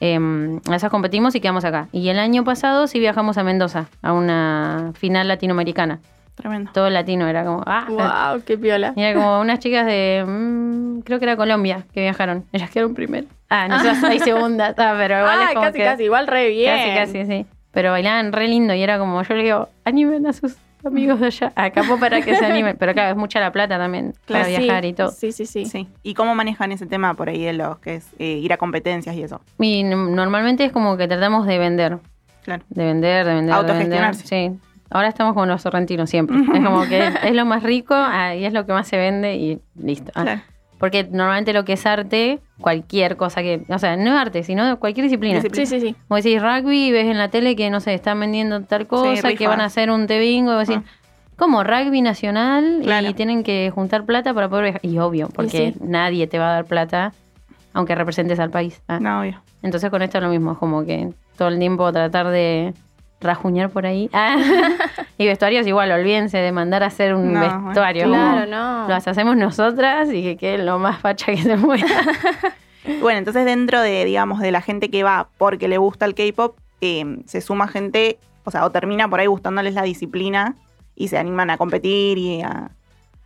Em, 0.00 0.60
a 0.70 0.76
esas 0.76 0.90
competimos 0.90 1.34
y 1.34 1.40
quedamos 1.40 1.64
acá. 1.64 1.88
Y 1.92 2.08
el 2.08 2.18
año 2.18 2.44
pasado 2.44 2.86
sí 2.86 2.98
viajamos 3.00 3.36
a 3.38 3.42
Mendoza, 3.42 3.86
a 4.02 4.12
una 4.12 4.92
final 4.94 5.26
latinoamericana. 5.28 6.00
Tremendo. 6.36 6.70
Todo 6.72 6.88
latino, 6.88 7.26
era 7.26 7.44
como, 7.44 7.64
ah, 7.66 7.86
Wow, 8.34 8.42
qué 8.44 8.56
piola. 8.56 8.92
y 8.94 9.02
era 9.02 9.18
como 9.18 9.40
unas 9.40 9.58
chicas 9.58 9.86
de, 9.86 10.24
mm, 10.24 11.00
creo 11.00 11.18
que 11.18 11.24
era 11.24 11.36
Colombia, 11.36 11.84
que 11.92 12.00
viajaron. 12.02 12.44
Ellas 12.52 12.70
quedaron 12.70 12.94
primero. 12.94 13.26
Ah, 13.50 13.66
nosotras 13.66 14.04
ahí 14.04 14.20
segunda, 14.20 14.68
ah, 14.76 14.94
pero 14.96 15.18
igual 15.18 15.40
es 15.40 15.46
Ah, 15.48 15.54
como 15.54 15.66
casi, 15.66 15.78
que- 15.78 15.84
casi, 15.84 16.02
igual 16.04 16.26
re 16.28 16.48
bien. 16.50 16.76
Casi, 16.96 17.12
casi, 17.18 17.26
sí. 17.26 17.46
Pero 17.72 17.90
bailaban 17.90 18.32
re 18.32 18.46
lindo 18.46 18.72
y 18.74 18.82
era 18.82 18.98
como, 19.00 19.20
yo 19.22 19.34
le 19.34 19.42
digo, 19.42 19.68
animen 19.84 20.26
a 20.28 20.32
sus 20.32 20.56
amigos 20.84 21.20
de 21.20 21.26
allá, 21.26 21.52
a 21.56 21.70
Capo 21.70 21.98
para 21.98 22.20
que 22.20 22.36
se 22.36 22.44
animen. 22.44 22.76
Pero 22.78 22.92
claro, 22.92 23.10
es 23.10 23.16
mucha 23.16 23.40
la 23.40 23.52
plata 23.52 23.78
también 23.78 24.14
para 24.26 24.46
viajar 24.46 24.82
sí, 24.82 24.88
y 24.88 24.92
todo. 24.92 25.10
Sí, 25.10 25.32
sí, 25.32 25.46
sí. 25.46 25.64
Sí. 25.64 25.88
¿Y 26.02 26.14
cómo 26.14 26.34
manejan 26.34 26.72
ese 26.72 26.86
tema 26.86 27.14
por 27.14 27.28
ahí 27.28 27.44
de 27.44 27.52
los 27.52 27.78
que 27.78 27.96
es 27.96 28.08
eh, 28.18 28.38
ir 28.38 28.52
a 28.52 28.56
competencias 28.56 29.14
y 29.16 29.22
eso? 29.22 29.40
Y 29.58 29.84
normalmente 29.84 30.64
es 30.64 30.72
como 30.72 30.96
que 30.96 31.08
tratamos 31.08 31.46
de 31.46 31.58
vender, 31.58 31.98
Claro. 32.42 32.62
de 32.68 32.84
vender, 32.84 33.26
de 33.26 33.34
vender, 33.34 33.54
de 33.54 33.54
vender. 33.54 33.54
Autogestionarse. 33.54 34.26
Sí. 34.26 34.58
Ahora 34.90 35.08
estamos 35.08 35.34
con 35.34 35.48
los 35.48 35.60
sorrentinos 35.60 36.08
siempre. 36.08 36.36
Es 36.54 36.64
como 36.64 36.86
que 36.88 37.06
es 37.24 37.34
lo 37.34 37.44
más 37.44 37.62
rico 37.62 37.94
ah, 37.94 38.34
y 38.34 38.44
es 38.44 38.52
lo 38.52 38.64
que 38.64 38.72
más 38.72 38.88
se 38.88 38.96
vende 38.96 39.36
y 39.36 39.60
listo. 39.76 40.12
Ah. 40.14 40.22
Claro. 40.22 40.40
Porque 40.78 41.04
normalmente 41.10 41.52
lo 41.52 41.64
que 41.64 41.72
es 41.74 41.86
arte, 41.86 42.38
cualquier 42.60 43.16
cosa 43.16 43.42
que, 43.42 43.62
o 43.68 43.78
sea, 43.78 43.96
no 43.96 44.14
es 44.14 44.20
arte, 44.20 44.42
sino 44.44 44.78
cualquier 44.78 45.04
disciplina. 45.04 45.40
Sí, 45.40 45.66
sí, 45.66 45.80
sí. 45.80 45.96
Vos 46.08 46.22
decís 46.22 46.40
rugby 46.40 46.86
y 46.86 46.92
ves 46.92 47.06
en 47.06 47.18
la 47.18 47.28
tele 47.28 47.56
que, 47.56 47.68
no 47.70 47.80
sé, 47.80 47.94
están 47.94 48.20
vendiendo 48.20 48.62
tal 48.62 48.86
cosa, 48.86 49.32
que 49.34 49.46
van 49.48 49.60
a 49.60 49.64
hacer 49.64 49.90
un 49.90 50.06
té 50.06 50.18
bingo, 50.20 50.52
y 50.52 50.54
vos 50.54 50.68
decís, 50.68 50.82
¿cómo? 51.36 51.64
Rugby 51.64 52.00
nacional 52.00 52.80
Claro. 52.82 53.08
y 53.08 53.14
tienen 53.14 53.42
que 53.42 53.70
juntar 53.74 54.04
plata 54.04 54.32
para 54.34 54.48
poder 54.48 54.64
viajar. 54.64 54.80
Y 54.84 54.98
obvio, 54.98 55.28
porque 55.34 55.72
sí. 55.72 55.74
nadie 55.80 56.26
te 56.26 56.38
va 56.38 56.50
a 56.50 56.52
dar 56.54 56.64
plata 56.64 57.12
aunque 57.72 57.94
representes 57.94 58.38
al 58.40 58.50
país. 58.50 58.80
Ah. 58.88 58.98
No, 59.00 59.20
obvio. 59.20 59.40
Entonces 59.62 59.90
con 59.90 60.02
esto 60.02 60.18
es 60.18 60.24
lo 60.24 60.30
mismo, 60.30 60.52
es 60.52 60.58
como 60.58 60.84
que 60.84 61.10
todo 61.36 61.48
el 61.48 61.58
tiempo 61.58 61.92
tratar 61.92 62.28
de 62.28 62.72
rajuñar 63.20 63.70
por 63.70 63.86
ahí. 63.86 64.08
Ah. 64.12 64.36
y 65.18 65.26
vestuarios 65.26 65.66
igual, 65.66 65.90
olvídense 65.90 66.38
de 66.38 66.52
mandar 66.52 66.82
a 66.82 66.86
hacer 66.86 67.14
un 67.14 67.32
No, 67.32 67.40
vestuario. 67.64 68.04
Claro, 68.06 68.46
no. 68.50 68.88
Las 68.88 69.08
hacemos 69.08 69.36
nosotras 69.36 70.08
y 70.12 70.22
que 70.22 70.36
quede 70.36 70.58
lo 70.64 70.78
más 70.78 70.98
facha 71.00 71.26
que 71.26 71.38
se 71.42 71.56
pueda. 71.56 71.86
Bueno, 73.02 73.18
entonces 73.18 73.44
dentro 73.44 73.82
de, 73.82 74.06
digamos, 74.06 74.40
de 74.40 74.50
la 74.50 74.62
gente 74.62 74.88
que 74.88 75.02
va 75.02 75.28
porque 75.36 75.68
le 75.68 75.76
gusta 75.76 76.06
el 76.06 76.14
K-pop, 76.14 76.56
eh, 76.80 77.18
se 77.26 77.42
suma 77.42 77.68
gente, 77.68 78.18
o 78.44 78.50
sea, 78.50 78.64
o 78.64 78.70
termina 78.70 79.06
por 79.10 79.20
ahí 79.20 79.26
gustándoles 79.26 79.74
la 79.74 79.82
disciplina 79.82 80.54
y 80.96 81.08
se 81.08 81.18
animan 81.18 81.50
a 81.50 81.58
competir 81.58 82.16
y 82.16 82.40
a... 82.40 82.70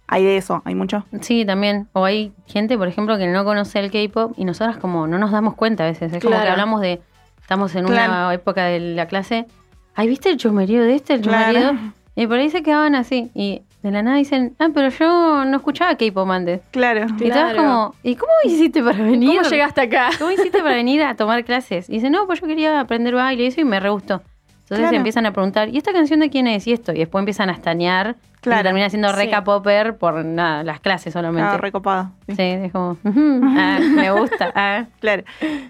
Hay 0.08 0.24
de 0.24 0.36
eso, 0.36 0.62
hay 0.64 0.74
mucho. 0.74 1.04
Sí, 1.20 1.44
también. 1.46 1.86
O 1.92 2.04
hay 2.04 2.32
gente, 2.46 2.76
por 2.76 2.88
ejemplo, 2.88 3.16
que 3.18 3.26
no 3.28 3.44
conoce 3.44 3.78
el 3.78 3.92
K-pop 3.92 4.32
y 4.36 4.44
nosotras 4.44 4.78
como 4.78 5.06
no 5.06 5.16
nos 5.18 5.30
damos 5.30 5.54
cuenta 5.54 5.84
a 5.84 5.86
veces. 5.86 6.12
Es 6.12 6.18
como 6.20 6.30
Claro. 6.32 6.44
que 6.46 6.50
hablamos 6.50 6.80
de, 6.80 7.00
estamos 7.40 7.72
en 7.76 7.84
Claro. 7.86 8.12
una 8.12 8.34
época 8.34 8.64
de 8.64 8.80
la 8.80 9.06
clase, 9.06 9.46
ay, 9.94 10.08
¿viste 10.08 10.30
el 10.30 10.36
chusmerío 10.36 10.82
de 10.82 10.94
este, 10.94 11.14
el 11.14 11.20
Claro. 11.22 11.58
chusmerío? 11.60 11.92
Y 12.14 12.26
por 12.26 12.38
ahí 12.38 12.50
se 12.50 12.62
quedaban 12.62 12.94
así. 12.94 13.30
Y 13.34 13.62
de 13.82 13.90
la 13.90 14.02
nada 14.02 14.16
dicen, 14.18 14.54
ah, 14.58 14.68
pero 14.74 14.90
yo 14.90 15.44
no 15.44 15.56
escuchaba 15.56 15.96
K-pop 15.96 16.30
antes. 16.30 16.60
Claro. 16.70 17.06
Y 17.18 17.30
Claro. 17.30 17.56
como, 17.56 17.94
¿y 18.02 18.14
cómo 18.16 18.32
hiciste 18.44 18.82
para 18.82 19.02
venir? 19.02 19.36
¿Cómo 19.38 19.48
llegaste 19.48 19.80
acá? 19.80 20.10
¿Cómo 20.18 20.30
hiciste 20.30 20.58
para 20.62 20.74
venir 20.74 21.02
a 21.02 21.14
tomar 21.16 21.44
clases? 21.44 21.88
Y 21.88 21.94
dice, 21.94 22.10
no, 22.10 22.26
pues 22.26 22.40
yo 22.40 22.46
quería 22.46 22.78
aprender 22.80 23.14
baile 23.14 23.44
y 23.44 23.46
eso 23.46 23.60
y 23.60 23.64
me 23.64 23.80
re 23.80 23.88
gustó. 23.90 24.22
Entonces 24.72 24.88
Claro. 24.90 24.96
empiezan 24.96 25.26
a 25.26 25.32
preguntar, 25.32 25.68
¿y 25.68 25.76
esta 25.76 25.92
canción 25.92 26.20
de 26.20 26.30
quién 26.30 26.46
es? 26.46 26.66
Y 26.66 26.72
esto. 26.72 26.92
Y 26.92 26.98
después 26.98 27.20
empiezan 27.20 27.50
a 27.50 27.52
estañar. 27.52 28.16
Claro, 28.40 28.60
Y 28.60 28.64
termina 28.64 28.88
siendo 28.90 29.08
sí. 29.10 29.14
reca 29.16 29.44
popper 29.44 29.96
por 29.98 30.24
nada, 30.24 30.64
las 30.64 30.80
clases 30.80 31.12
solamente. 31.12 31.48
Ah, 31.48 31.58
recopado. 31.58 32.10
sí. 32.26 32.34
sí, 32.34 32.42
es 32.42 32.72
como, 32.72 32.96
"Ujú, 33.04 33.40
ah, 33.56 33.78
me 33.94 34.10
gusta. 34.12 34.50
ah". 34.56 34.86
Claro. 35.00 35.22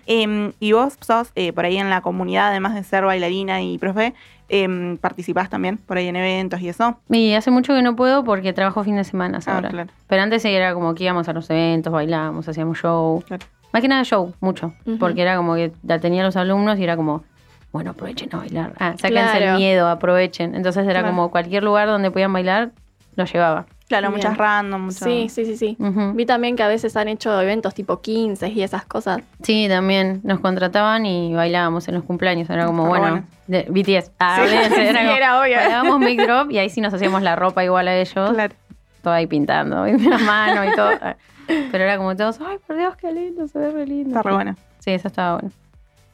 Em, 0.07 0.53
y 0.61 0.73
vos 0.73 0.97
sos 1.01 1.33
eh, 1.35 1.53
por 1.53 1.65
ahí 1.65 1.77
en 1.77 1.91
la 1.91 2.01
comunidad, 2.01 2.49
además 2.49 2.75
de 2.75 2.83
ser 2.85 3.05
bailarina 3.05 3.61
y 3.61 3.77
profe, 3.79 4.15
em, 4.49 4.97
participás 4.99 5.51
también 5.51 5.77
por 5.77 5.97
ahí 5.99 6.09
en 6.09 6.17
eventos 6.17 6.61
y 6.61 6.69
eso. 6.69 6.99
Y 7.11 7.35
hace 7.35 7.51
mucho 7.51 7.75
que 7.75 7.83
no 7.83 7.95
puedo 7.97 8.25
porque 8.25 8.53
trabajo 8.53 8.83
fin 8.85 8.97
de 8.97 9.05
semana 9.05 9.41
Ah, 9.47 9.55
ahora. 9.57 9.69
claro. 9.69 9.91
Pero 10.07 10.23
antes 10.23 10.43
sí 10.43 10.49
era 10.49 10.73
como 10.75 10.95
que 10.95 11.05
íbamos 11.05 11.29
a 11.29 11.33
los 11.33 11.51
eventos, 11.51 11.93
bailábamos, 11.93 12.49
hacíamos 12.49 12.79
show. 12.79 13.23
Claro. 13.27 13.45
Más 13.73 13.81
que 13.83 13.89
nada 13.89 14.05
show, 14.05 14.35
mucho. 14.41 14.73
Porque 15.01 15.23
era 15.23 15.37
como 15.37 15.55
que 15.55 15.73
la 15.83 15.99
tenía 15.99 16.23
los 16.23 16.37
alumnos 16.37 16.79
y 16.79 16.85
era 16.85 16.95
como, 16.97 17.25
bueno, 17.73 17.91
aprovechen 17.93 18.29
a 18.33 18.39
bailar. 18.39 18.73
Ah, 18.79 18.95
sáquense 18.99 19.09
Claro. 19.39 19.47
el 19.53 19.57
miedo, 19.57 19.89
aprovechen. 19.89 20.55
Entonces 20.55 20.85
era 20.85 21.01
Claro. 21.01 21.09
como 21.09 21.31
cualquier 21.31 21.63
lugar 21.65 21.89
donde 21.89 22.11
podían 22.11 22.33
bailar, 22.33 22.71
lo 23.17 23.25
llevaba. 23.25 23.67
Claro, 23.89 24.09
Bien. 24.09 24.17
muchas 24.19 24.39
random, 24.39 24.81
muchas. 24.87 25.01
Sí, 25.05 25.29
sí, 25.29 25.45
sí, 25.45 25.57
sí. 25.57 25.77
Vi 26.15 26.25
también 26.25 26.57
que 26.57 26.63
a 26.63 26.69
veces 26.69 26.97
han 26.97 27.09
hecho 27.09 27.39
eventos 27.43 27.75
tipo 27.75 28.01
15 28.01 28.49
y 28.49 28.63
esas 28.63 28.87
cosas. 28.87 29.21
Sí, 29.43 29.67
también 29.69 30.21
nos 30.25 30.41
contrataban 30.41 31.05
y 31.05 31.35
bailábamos 31.35 31.89
en 31.89 31.95
los 31.97 32.05
cumpleaños. 32.05 32.49
Era 32.49 32.65
como, 32.65 32.85
Está 32.87 32.89
bueno, 33.01 33.11
bueno. 33.11 33.27
de 33.49 33.67
BTS. 33.69 34.13
Ah, 34.19 34.37
Sí, 34.37 34.43
olvídense, 34.47 34.89
sí, 34.93 34.97
como, 34.97 35.11
era 35.17 35.41
obvio. 35.41 35.57
Bailábamos 35.57 36.01
Big 36.01 36.23
Drop 36.23 36.51
y 36.51 36.59
ahí 36.59 36.71
sí 36.71 36.81
nos 36.81 36.95
hacíamos 36.95 37.21
la 37.21 37.37
ropa 37.37 37.63
igual 37.65 37.87
a 37.89 37.95
ellos. 37.97 38.31
Claro. 38.33 38.55
Todo 39.03 39.13
ahí 39.13 39.27
pintando, 39.27 39.87
y 39.89 39.99
la 39.99 40.19
mano 40.19 40.65
y 40.65 40.75
todo. 40.75 40.91
Ah, 41.03 41.17
Pero 41.47 41.85
era 41.85 41.99
como 41.99 42.17
todos, 42.17 42.39
ay, 42.41 42.57
por 42.67 42.77
Dios, 42.77 42.97
qué 42.97 43.13
lindo, 43.13 43.47
se 43.47 43.59
ve 43.59 43.71
re 43.73 43.87
lindo. 43.87 44.11
Está 44.11 44.23
re 44.23 44.33
bueno. 44.35 44.57
Sí, 44.79 44.93
eso 44.93 45.09
estaba 45.09 45.35
bueno. 45.41 45.51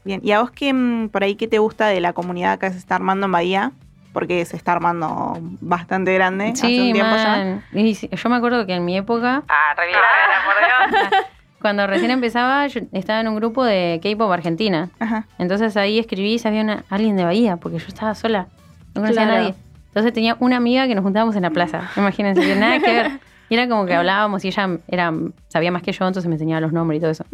Bien. 0.04 0.20
¿Y 0.22 0.32
a 0.32 0.40
vos 0.40 0.50
qué 0.50 0.72
mm, 0.72 1.08
por 1.10 1.22
ahí 1.24 1.34
qué 1.34 1.48
te 1.48 1.58
gusta 1.58 1.86
de 1.88 2.00
la 2.00 2.12
comunidad 2.12 2.58
que 2.58 2.70
se 2.70 2.78
está 2.78 2.94
armando 2.94 3.26
en 3.26 3.32
Bahía? 3.32 3.72
Porque 4.12 4.44
se 4.46 4.56
está 4.56 4.72
armando 4.72 5.38
bastante 5.60 6.12
grande 6.14 6.46
hace 6.52 6.66
Sí, 6.66 6.80
un 6.88 6.92
tiempo 6.94 7.14
ya. 7.14 7.60
Y 7.72 7.94
yo 7.94 8.28
me 8.30 8.36
acuerdo 8.36 8.66
que 8.66 8.74
en 8.74 8.84
mi 8.84 8.96
época. 8.96 9.42
Ah, 9.48 9.74
por 9.76 9.84
Dios. 9.86 11.24
Cuando 11.60 11.86
recién 11.86 12.10
empezaba, 12.12 12.66
yo 12.68 12.80
estaba 12.92 13.20
en 13.20 13.28
un 13.28 13.34
grupo 13.36 13.64
de 13.64 14.00
K-pop 14.02 14.30
Argentina. 14.30 14.88
Ajá. 15.00 15.26
Entonces 15.38 15.76
ahí 15.76 15.98
escribí 15.98 16.38
si 16.38 16.46
había 16.48 16.62
una- 16.62 16.84
alguien 16.88 17.16
de 17.16 17.24
Bahía, 17.24 17.56
porque 17.56 17.78
yo 17.78 17.86
estaba 17.88 18.14
sola. 18.14 18.46
No 18.94 19.02
conocía 19.02 19.22
Claro. 19.24 19.32
a 19.32 19.34
nadie. 19.42 19.54
Entonces 19.88 20.12
tenía 20.12 20.36
una 20.38 20.56
amiga 20.56 20.86
que 20.86 20.94
nos 20.94 21.02
juntábamos 21.02 21.34
en 21.36 21.42
la 21.42 21.50
plaza. 21.50 21.90
Imagínense, 21.96 22.40
que 22.42 22.54
nada 22.56 22.78
que 22.78 22.92
ver. 22.92 23.10
Y 23.48 23.54
era 23.54 23.68
como 23.68 23.86
que 23.86 23.94
hablábamos 23.94 24.44
y 24.44 24.48
ella 24.48 24.78
era, 24.88 25.12
sabía 25.48 25.70
más 25.70 25.82
que 25.82 25.92
yo, 25.92 26.06
entonces 26.06 26.28
me 26.28 26.34
enseñaba 26.34 26.60
los 26.60 26.72
nombres 26.72 26.98
y 26.98 27.00
todo 27.00 27.10
eso. 27.10 27.24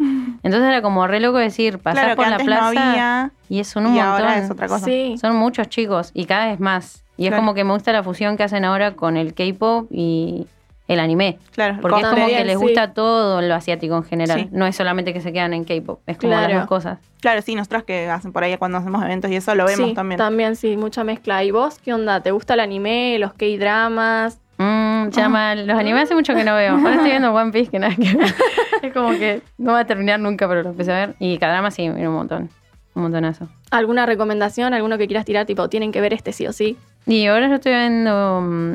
Entonces 0.43 0.61
era 0.69 0.81
como 0.81 1.05
re 1.07 1.19
loco 1.19 1.37
decir, 1.37 1.79
pasás 1.79 2.03
Claro 2.03 2.09
que 2.11 2.15
por 2.15 2.27
la 2.27 2.31
antes 2.35 2.45
plaza 2.47 2.61
no 2.61 2.67
había 2.89 3.31
y 3.49 3.59
es 3.59 3.75
un 3.75 3.83
y 3.83 3.89
montón. 3.89 4.05
ahora 4.07 4.37
es 4.37 4.49
otra 4.49 4.67
cosa. 4.67 4.85
Sí. 4.85 5.15
Son 5.19 5.35
muchos 5.35 5.67
chicos 5.69 6.11
y 6.13 6.25
cada 6.25 6.47
vez 6.47 6.59
más. 6.59 7.03
Y 7.17 7.27
es 7.27 7.33
como 7.35 7.53
que 7.53 7.63
me 7.63 7.71
gusta 7.73 7.91
la 7.93 8.03
fusión 8.03 8.37
que 8.37 8.43
hacen 8.43 8.65
ahora 8.65 8.91
con 8.91 9.17
el 9.17 9.33
K-pop 9.33 9.87
y 9.91 10.47
el 10.87 10.99
anime. 10.99 11.39
Claro, 11.51 11.79
Porque 11.81 12.01
es 12.01 12.07
como 12.07 12.27
que 12.27 12.43
les 12.45 12.59
sí. 12.59 12.63
gusta 12.63 12.93
todo 12.93 13.41
lo 13.41 13.55
asiático 13.55 13.95
en 13.97 14.03
general. 14.03 14.39
Sí. 14.41 14.49
No 14.51 14.65
es 14.67 14.75
solamente 14.75 15.13
que 15.13 15.21
se 15.21 15.33
quedan 15.33 15.53
en 15.53 15.63
K-pop, 15.63 15.99
es 16.05 16.17
como 16.17 16.31
Claro. 16.33 16.49
las 16.49 16.59
dos 16.59 16.67
cosas. 16.67 16.99
Claro, 17.21 17.41
sí, 17.41 17.55
nosotros 17.55 17.83
que 17.83 18.07
hacen 18.09 18.31
por 18.31 18.43
ahí 18.43 18.55
cuando 18.57 18.77
hacemos 18.77 19.03
eventos 19.03 19.31
y 19.31 19.35
eso 19.37 19.55
lo 19.55 19.65
vemos 19.65 19.89
sí, 19.89 19.93
también. 19.95 20.17
También, 20.19 20.55
sí, 20.55 20.77
mucha 20.77 21.03
mezcla. 21.03 21.43
¿Y 21.43 21.49
vos 21.51 21.79
qué 21.83 21.93
onda? 21.93 22.19
¿Te 22.21 22.29
gusta 22.31 22.53
el 22.53 22.59
anime, 22.59 23.17
los 23.17 23.33
K-dramas? 23.33 24.39
Mm, 24.57 25.09
llama, 25.09 25.55
los 25.55 25.77
animes 25.77 26.03
hace 26.03 26.15
mucho 26.15 26.33
que 26.33 26.43
no 26.43 26.55
veo. 26.55 26.75
Ahora 26.77 26.91
estoy 26.95 27.09
viendo 27.11 27.33
One 27.33 27.51
Piece, 27.51 27.69
que 27.71 27.79
nada 27.79 27.95
que 27.95 28.13
ver. 28.15 28.33
Es 28.81 28.93
como 28.93 29.09
que 29.11 29.41
no 29.57 29.71
va 29.73 29.79
a 29.79 29.85
terminar 29.85 30.19
nunca, 30.19 30.47
pero 30.47 30.61
lo 30.63 30.69
empecé 30.69 30.91
a 30.93 31.07
ver. 31.07 31.15
Y 31.19 31.37
cada 31.37 31.53
drama 31.53 31.71
sí, 31.71 31.89
mira 31.89 32.09
un 32.09 32.15
montón. 32.15 32.49
Un 32.93 33.01
montonazo. 33.03 33.47
¿Alguna 33.71 34.05
recomendación? 34.05 34.73
¿Alguno 34.73 34.97
que 34.97 35.07
quieras 35.07 35.25
tirar? 35.25 35.45
Tipo, 35.45 35.67
tienen 35.69 35.91
que 35.91 35.99
ver 36.01 36.13
este 36.13 36.31
sí 36.31 36.45
o 36.47 36.53
sí. 36.53 36.77
Y 37.07 37.25
ahora 37.25 37.47
yo 37.49 37.55
estoy 37.55 37.73
viendo 37.73 38.41
mm, 38.41 38.73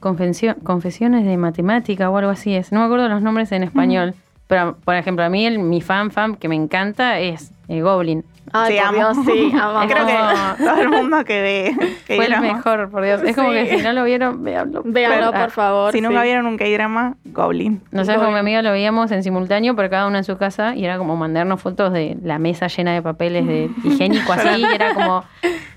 confesio- 0.00 0.56
confesiones 0.62 1.24
de 1.24 1.36
matemática 1.36 2.10
o 2.10 2.16
algo 2.16 2.30
así 2.30 2.54
es. 2.54 2.70
No 2.72 2.80
me 2.80 2.86
acuerdo 2.86 3.08
los 3.08 3.22
nombres 3.22 3.50
en 3.52 3.62
español. 3.64 4.14
Pero, 4.46 4.76
por 4.84 4.94
ejemplo, 4.94 5.24
a 5.24 5.28
mí 5.28 5.44
el, 5.46 5.58
mi 5.58 5.80
fan 5.80 6.10
fan 6.12 6.36
que 6.36 6.48
me 6.48 6.54
encanta 6.54 7.18
es 7.18 7.50
eh, 7.68 7.80
Goblin. 7.82 8.24
Ay, 8.52 8.72
Sí, 8.74 8.78
por 8.78 8.86
amo. 8.88 8.96
Dios, 8.96 9.26
sí, 9.26 9.52
amamos. 9.60 9.92
Creo 9.92 10.06
que 10.06 10.14
todo 10.64 10.80
el 10.80 10.88
mundo 10.88 11.24
que 11.24 11.42
ve 11.42 11.76
Fue 12.06 12.26
el 12.26 12.40
mejor, 12.40 12.90
por 12.90 13.04
Dios. 13.04 13.22
Es 13.24 13.34
como 13.36 13.48
Sí. 13.50 13.54
que 13.54 13.76
si 13.78 13.82
no 13.84 13.92
lo 13.92 14.04
vieron, 14.04 14.42
véanlo. 14.44 14.82
Véanlo, 14.84 15.32
por 15.32 15.50
favor. 15.50 15.92
Si 15.92 16.00
nunca 16.00 16.20
sí. 16.20 16.24
vieron 16.26 16.46
un 16.46 16.56
K-drama, 16.56 17.14
Goblin. 17.24 17.82
Nosotros 17.90 18.22
con 18.24 18.32
mi 18.32 18.38
amiga 18.38 18.62
lo 18.62 18.72
veíamos 18.72 19.10
en 19.12 19.22
simultáneo, 19.22 19.74
pero 19.76 19.90
cada 19.90 20.06
uno 20.06 20.18
en 20.18 20.24
su 20.24 20.36
casa, 20.38 20.74
y 20.74 20.84
era 20.84 20.98
como 20.98 21.16
mandarnos 21.16 21.60
fotos 21.60 21.92
de 21.92 22.16
la 22.22 22.38
mesa 22.38 22.66
llena 22.68 22.94
de 22.94 23.02
papeles 23.02 23.46
de 23.46 23.70
higiénico 23.84 24.32
así, 24.32 24.48
y 24.60 24.64
era 24.64 24.94
como, 24.94 25.24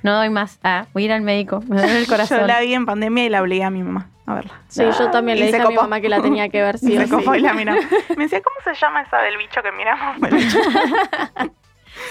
no 0.03 0.15
doy 0.15 0.29
más, 0.29 0.59
ah, 0.63 0.85
voy 0.93 1.03
a 1.03 1.05
ir 1.07 1.11
al 1.13 1.21
médico, 1.21 1.61
me 1.67 1.77
duele 1.77 1.99
el 1.99 2.07
corazón. 2.07 2.39
Yo 2.41 2.47
la 2.47 2.59
vi 2.61 2.73
en 2.73 2.85
pandemia 2.85 3.25
y 3.25 3.29
la 3.29 3.41
obligué 3.41 3.63
a 3.63 3.69
mi 3.69 3.83
mamá 3.83 4.07
a 4.25 4.35
verla. 4.35 4.51
Sí, 4.67 4.83
yo 4.97 5.09
también 5.09 5.37
Y 5.39 5.41
le 5.41 5.45
se 5.47 5.53
dije 5.53 5.65
a 5.65 5.69
mi 5.69 5.75
copó. 5.75 5.87
mamá 5.87 6.01
que 6.01 6.09
la 6.09 6.21
tenía 6.21 6.49
que 6.49 6.61
ver 6.61 6.77
sí 6.77 6.93
Y 6.93 6.97
o 6.97 7.01
se 7.01 7.09
copó 7.09 7.33
y 7.33 7.41
la 7.41 7.53
miró. 7.53 7.73
Me 8.15 8.25
decía, 8.25 8.41
¿cómo 8.41 8.55
se 8.63 8.73
llama 8.79 9.01
esa 9.01 9.17
del 9.19 9.37
bicho 9.37 9.59
que 9.63 9.71
miramos? 9.71 10.17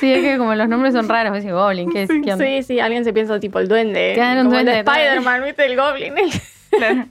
Sí, 0.00 0.12
es 0.12 0.23
que 0.23 0.38
como 0.38 0.54
los 0.54 0.68
nombres 0.68 0.95
son 0.95 1.09
raros, 1.09 1.35
dice 1.35 1.52
Goblin, 1.52 1.90
¿qué 1.90 2.04
es? 2.04 2.09
¿Qué 2.09 2.33
onda? 2.33 2.45
Sí, 2.45 2.62
sí, 2.62 2.80
alguien 2.80 3.04
se 3.04 3.12
piensa 3.12 3.38
tipo 3.40 3.59
el 3.59 3.68
duende. 3.68 4.12
Claro, 4.14 4.42
un 4.42 4.50
duende. 4.50 4.78
Spider-Man, 4.80 5.45
¿viste? 5.45 5.66
El 5.66 5.76
Goblin. 5.76 6.14
Claro. 6.71 7.07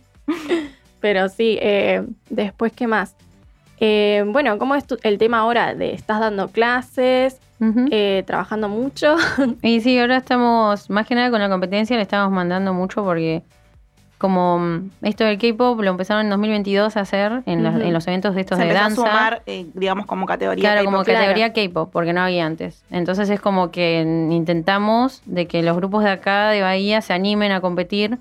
Pero 0.99 1.29
sí, 1.29 1.57
eh, 1.61 2.03
después, 2.29 2.71
¿qué 2.73 2.87
más? 2.87 3.15
Eh, 3.79 4.23
bueno, 4.27 4.57
¿cómo 4.57 4.75
es 4.75 4.85
tu- 4.85 4.97
el 5.03 5.17
tema 5.17 5.39
ahora 5.39 5.73
de 5.75 5.93
estás 5.93 6.19
dando 6.19 6.47
clases, 6.49 7.39
eh, 7.91 8.23
trabajando 8.25 8.69
mucho? 8.69 9.15
Y 9.61 9.81
sí, 9.81 9.97
ahora 9.99 10.17
estamos, 10.17 10.89
más 10.89 11.07
que 11.07 11.15
nada 11.15 11.29
con 11.31 11.39
la 11.39 11.49
competencia, 11.49 11.95
le 11.95 12.01
estamos 12.03 12.31
mandando 12.31 12.73
mucho 12.73 13.03
porque 13.03 13.41
como 14.17 14.57
mm, 14.59 14.89
esto 15.03 15.23
del 15.23 15.37
K-pop 15.37 15.79
lo 15.81 15.91
empezaron 15.91 16.23
en 16.25 16.29
2022 16.31 16.97
a 16.97 17.01
hacer 17.01 17.43
en, 17.45 17.65
en 17.65 17.93
los 17.93 18.07
eventos 18.07 18.33
de 18.35 18.41
estos 18.41 18.57
Se 18.57 18.65
de 18.65 18.73
danza. 18.73 19.01
a 19.03 19.05
sumar, 19.05 19.41
eh, 19.45 19.67
digamos, 19.73 20.05
como 20.05 20.25
categoría. 20.25 20.61
Claro, 20.71 20.85
como 20.85 21.03
claro. 21.03 21.19
categoría 21.19 21.53
K-pop, 21.53 21.89
porque 21.91 22.13
no 22.13 22.21
había 22.21 22.45
antes. 22.45 22.83
Entonces 22.89 23.29
es 23.29 23.39
como 23.39 23.69
que 23.71 24.01
intentamos 24.31 25.21
de 25.25 25.47
que 25.47 25.61
los 25.61 25.75
grupos 25.77 26.03
de 26.03 26.09
acá 26.11 26.49
de 26.49 26.61
Bahía 26.61 27.01
se 27.01 27.13
animen 27.13 27.51
a 27.51 27.61
competir, 27.61 28.17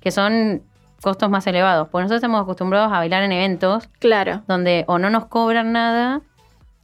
que 0.00 0.10
son 0.10 0.62
costos 1.00 1.30
más 1.30 1.46
elevados. 1.46 1.88
Porque 1.88 2.02
nosotros 2.02 2.18
estamos 2.18 2.42
acostumbrados 2.42 2.92
a 2.92 2.98
bailar 2.98 3.22
en 3.22 3.32
eventos 3.32 3.88
claro. 4.00 4.42
donde 4.48 4.84
o 4.86 4.98
no 4.98 5.08
nos 5.10 5.26
cobran 5.26 5.72
nada 5.72 6.20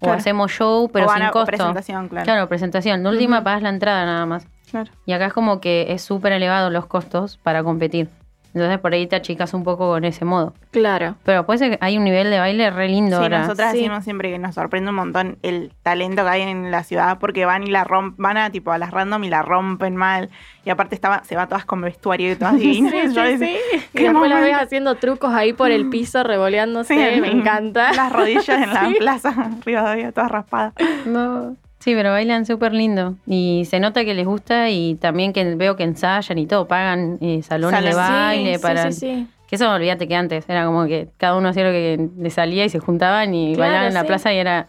o 0.00 0.11
hacemos 0.11 0.50
show, 0.52 0.90
pero 0.92 1.06
O 1.06 1.12
sin 1.12 1.23
costo. 1.28 1.47
presentación, 1.47 2.09
claro. 2.09 2.25
Claro, 2.25 2.49
presentación. 2.49 3.02
De 3.02 3.09
última 3.09 3.37
Ujú. 3.38 3.44
pagas 3.44 3.62
la 3.62 3.71
entrada 3.71 4.04
nada 4.04 4.26
más. 4.26 4.47
Claro. 4.71 4.90
Y 5.06 5.12
acá 5.12 5.26
es 5.26 5.33
como 5.33 5.61
que 5.61 5.87
es 5.90 6.02
súper 6.02 6.33
elevado 6.33 6.68
los 6.71 6.87
costos 6.87 7.38
para 7.38 7.62
competir. 7.62 8.09
Entonces 8.54 8.78
por 8.78 8.92
ahí 8.94 9.06
te 9.08 9.16
achicas 9.16 9.52
un 9.52 9.64
poco 9.64 9.88
con 9.88 10.04
ese 10.04 10.25
modo. 10.25 10.54
Claro. 10.70 11.16
Pero 11.25 11.38
después 11.38 11.61
hay 11.80 11.99
un 11.99 12.04
nivel 12.04 12.30
de 12.30 12.38
baile 12.38 12.70
re 12.70 12.88
lindo 12.88 13.16
Sí, 13.16 13.23
ahora. 13.25 13.40
nosotras 13.40 13.73
Sí. 13.73 13.78
decimos 13.78 14.04
siempre 14.04 14.30
que 14.30 14.38
nos 14.38 14.54
sorprende 14.54 14.90
un 14.90 14.96
montón 14.96 15.38
el 15.42 15.73
talento 15.82 16.23
que 16.23 16.28
hay 16.30 16.42
en 16.42 16.70
la 16.70 16.84
ciudad 16.84 17.18
porque 17.18 17.44
van 17.46 17.64
y 17.64 17.70
la 17.70 17.82
rompen, 17.84 18.23
van 18.23 18.37
a 18.37 18.50
tipo 18.50 18.70
a 18.70 18.78
las 18.78 18.92
random 18.92 19.25
y 19.25 19.28
la 19.30 19.42
rompen 19.42 19.96
mal. 19.96 20.30
Y 20.64 20.70
aparte 20.70 20.94
estaba, 20.94 21.25
se 21.25 21.37
va 21.37 21.46
todas 21.49 21.64
con 21.64 21.80
vestuario 21.80 22.30
y 22.32 22.37
todas 22.37 22.56
divinas. 22.58 22.92
Sí, 22.92 23.08
sí, 23.12 23.38
sí. 23.38 23.56
Y 23.94 23.99
qué 23.99 24.04
después 24.04 24.30
la 24.30 24.40
ves 24.40 24.54
haciendo 24.56 24.94
trucos 24.94 25.34
ahí 25.34 25.52
por 25.52 25.70
el 25.73 25.88
piso, 25.90 26.23
revoleándose. 26.23 26.94
Sí, 27.14 27.20
me 27.20 27.30
encanta. 27.30 27.92
Las 27.92 28.12
rodillas 28.12 28.49
en 28.49 28.73
la 28.73 28.87
Sí. 28.88 28.94
plaza, 28.99 29.50
Rivadavia, 29.64 30.12
todas 30.12 30.30
raspadas. 30.30 30.75
No. 31.06 31.56
Sí, 31.84 31.94
pero 31.94 32.12
bailan 32.12 32.46
súper 32.46 32.72
lindo. 32.72 33.16
Y 33.26 33.66
se 33.68 33.78
nota 33.78 34.06
que 34.06 34.14
les 34.14 34.24
gusta 34.24 34.70
y 34.70 34.94
también 34.94 35.34
que 35.34 35.54
veo 35.54 35.76
que 35.76 35.82
ensayan 35.82 36.38
y 36.38 36.46
todo, 36.46 36.66
pagan 36.66 37.18
eh, 37.20 37.42
salones 37.42 37.84
de 37.84 37.92
baile 37.92 38.56
sí, 38.56 38.62
para... 38.62 38.90
sí, 38.90 39.00
sí. 39.00 39.26
Que 39.46 39.56
eso 39.56 39.70
olvídate 39.70 40.08
que 40.08 40.16
antes 40.16 40.48
era 40.48 40.64
como 40.64 40.86
que 40.86 41.08
cada 41.18 41.36
uno 41.36 41.50
hacía 41.50 41.64
lo 41.64 41.72
que 41.72 42.08
le 42.16 42.30
salía 42.30 42.64
y 42.64 42.70
se 42.70 42.78
juntaban 42.78 43.34
y 43.34 43.54
Claro, 43.54 43.60
bailaban 43.68 43.88
en 43.88 43.94
la 43.94 44.04
plaza 44.04 44.32
y 44.32 44.38
era 44.38 44.66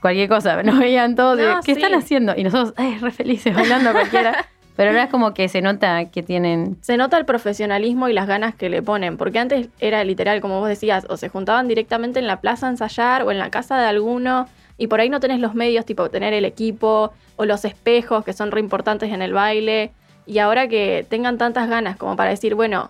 cualquier 0.00 0.28
cosa. 0.28 0.62
Nos 0.62 0.78
veían 0.78 1.16
todos 1.16 1.36
de, 1.36 1.52
¿qué 1.64 1.72
están 1.72 1.94
haciendo? 1.94 2.34
Y 2.36 2.44
nosotros, 2.44 2.74
ay, 2.76 2.98
re 3.00 3.10
felices 3.10 3.52
bailando 3.52 3.90
cualquiera. 3.90 4.46
Pero 4.76 4.90
ahora 4.90 5.02
es 5.02 5.10
como 5.10 5.34
que 5.34 5.48
se 5.48 5.60
nota 5.62 6.10
que 6.10 6.22
tienen... 6.22 6.78
Se 6.80 6.96
nota 6.96 7.18
el 7.18 7.24
profesionalismo 7.24 8.08
y 8.08 8.12
las 8.12 8.28
ganas 8.28 8.54
que 8.54 8.70
le 8.70 8.82
ponen, 8.82 9.16
porque 9.16 9.40
antes 9.40 9.68
era 9.80 10.04
literal, 10.04 10.40
como 10.40 10.60
vos 10.60 10.68
decías, 10.68 11.06
o 11.10 11.16
se 11.16 11.28
juntaban 11.28 11.66
directamente 11.66 12.20
en 12.20 12.28
la 12.28 12.40
plaza 12.40 12.68
a 12.68 12.70
ensayar 12.70 13.24
o 13.24 13.32
en 13.32 13.38
la 13.38 13.50
casa 13.50 13.76
de 13.78 13.86
alguno, 13.86 14.46
y 14.80 14.88
por 14.88 14.98
ahí 14.98 15.08
no 15.10 15.20
tenés 15.20 15.38
los 15.40 15.54
medios, 15.54 15.84
tipo 15.84 16.08
tener 16.10 16.32
el 16.32 16.44
equipo 16.44 17.12
o 17.36 17.44
los 17.44 17.64
espejos 17.64 18.24
que 18.24 18.32
son 18.32 18.50
re 18.50 18.58
importantes 18.60 19.12
en 19.12 19.22
el 19.22 19.32
baile, 19.32 19.92
y 20.26 20.38
ahora 20.38 20.66
que 20.68 21.06
tengan 21.08 21.38
tantas 21.38 21.68
ganas 21.68 21.96
como 21.96 22.16
para 22.16 22.30
decir, 22.30 22.54
bueno, 22.54 22.88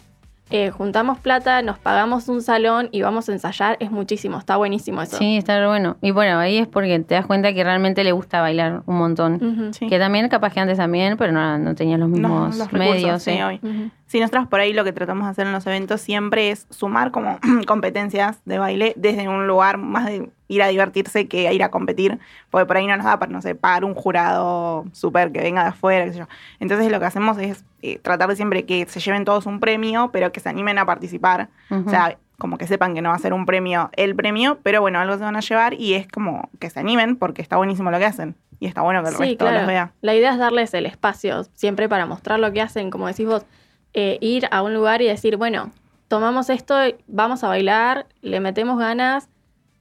eh, 0.52 0.70
juntamos 0.70 1.18
plata, 1.20 1.62
nos 1.62 1.78
pagamos 1.78 2.28
un 2.28 2.42
salón 2.42 2.88
y 2.90 3.02
vamos 3.02 3.28
a 3.28 3.32
ensayar, 3.32 3.76
es 3.78 3.90
muchísimo, 3.92 4.36
está 4.38 4.56
buenísimo 4.56 5.00
eso. 5.00 5.16
Sí, 5.16 5.36
está 5.36 5.64
bueno. 5.68 5.96
Y 6.02 6.10
bueno, 6.10 6.38
ahí 6.40 6.58
es 6.58 6.66
porque 6.66 6.98
te 7.00 7.14
das 7.14 7.24
cuenta 7.26 7.52
que 7.54 7.62
realmente 7.62 8.02
le 8.02 8.10
gusta 8.12 8.40
bailar 8.40 8.82
un 8.86 8.96
montón. 8.98 9.70
Sí. 9.72 9.86
Que 9.88 9.98
también, 10.00 10.28
capaz 10.28 10.52
que 10.52 10.58
antes 10.60 10.76
también, 10.78 11.16
pero 11.16 11.30
no, 11.32 11.56
no 11.58 11.74
tenían 11.76 12.00
los 12.00 12.08
No, 12.08 12.16
mismos 12.16 12.56
los 12.58 12.72
recursos, 12.72 12.94
medios. 12.94 13.22
sí. 13.22 13.38
Ujú. 13.62 13.90
Sí, 14.10 14.18
nosotros 14.18 14.48
por 14.48 14.58
ahí 14.58 14.72
lo 14.72 14.82
que 14.82 14.92
tratamos 14.92 15.24
de 15.26 15.30
hacer 15.30 15.46
en 15.46 15.52
los 15.52 15.64
eventos 15.68 16.00
siempre 16.00 16.50
es 16.50 16.66
sumar 16.68 17.12
como 17.12 17.38
competencias 17.68 18.40
de 18.44 18.58
baile 18.58 18.92
desde 18.96 19.28
un 19.28 19.46
lugar 19.46 19.78
más 19.78 20.06
de 20.06 20.28
ir 20.48 20.62
a 20.64 20.66
divertirse 20.66 21.28
que 21.28 21.46
a 21.46 21.52
ir 21.52 21.62
a 21.62 21.70
competir, 21.70 22.18
porque 22.50 22.66
por 22.66 22.76
ahí 22.76 22.88
no 22.88 22.96
nos 22.96 23.06
da 23.06 23.20
para, 23.20 23.30
no 23.30 23.40
sé, 23.40 23.54
pagar 23.54 23.84
un 23.84 23.94
jurado 23.94 24.84
súper 24.90 25.30
que 25.30 25.40
venga 25.40 25.62
de 25.62 25.68
afuera, 25.68 26.04
qué 26.06 26.12
sé 26.12 26.18
yo. 26.18 26.26
Entonces 26.58 26.90
lo 26.90 26.98
que 26.98 27.06
hacemos 27.06 27.38
es 27.38 27.64
eh, 27.82 28.00
tratar 28.00 28.28
de 28.28 28.34
siempre 28.34 28.64
que 28.66 28.84
se 28.86 28.98
lleven 28.98 29.24
todos 29.24 29.46
un 29.46 29.60
premio, 29.60 30.10
pero 30.12 30.32
que 30.32 30.40
se 30.40 30.48
animen 30.48 30.78
a 30.78 30.86
participar. 30.86 31.48
O 31.70 31.88
sea, 31.88 32.18
como 32.36 32.58
que 32.58 32.66
sepan 32.66 32.94
que 32.94 33.02
no 33.02 33.10
va 33.10 33.14
a 33.14 33.18
ser 33.20 33.32
un 33.32 33.46
premio 33.46 33.90
el 33.94 34.16
premio, 34.16 34.58
pero 34.64 34.80
bueno, 34.80 34.98
algo 34.98 35.16
se 35.18 35.22
van 35.22 35.36
a 35.36 35.40
llevar 35.40 35.74
y 35.74 35.94
es 35.94 36.08
como 36.08 36.48
que 36.58 36.68
se 36.68 36.80
animen 36.80 37.14
porque 37.14 37.42
está 37.42 37.58
buenísimo 37.58 37.92
lo 37.92 37.98
que 38.00 38.06
hacen. 38.06 38.34
Y 38.58 38.66
está 38.66 38.82
bueno 38.82 39.02
que 39.04 39.10
el 39.10 39.14
Sí, 39.14 39.22
resto 39.22 39.44
claro. 39.44 39.58
los 39.58 39.66
vea. 39.68 39.92
La 40.00 40.14
idea 40.16 40.32
es 40.32 40.38
darles 40.38 40.74
el 40.74 40.84
espacio 40.86 41.44
siempre 41.54 41.88
para 41.88 42.06
mostrar 42.06 42.40
lo 42.40 42.52
que 42.52 42.60
hacen, 42.60 42.90
como 42.90 43.06
decís 43.06 43.26
vos, 43.26 43.46
eh, 43.94 44.18
ir 44.20 44.46
a 44.50 44.62
un 44.62 44.74
lugar 44.74 45.02
y 45.02 45.06
decir, 45.06 45.36
bueno, 45.36 45.70
tomamos 46.08 46.50
esto, 46.50 46.74
vamos 47.06 47.44
a 47.44 47.48
bailar, 47.48 48.06
le 48.22 48.40
metemos 48.40 48.78
ganas, 48.78 49.28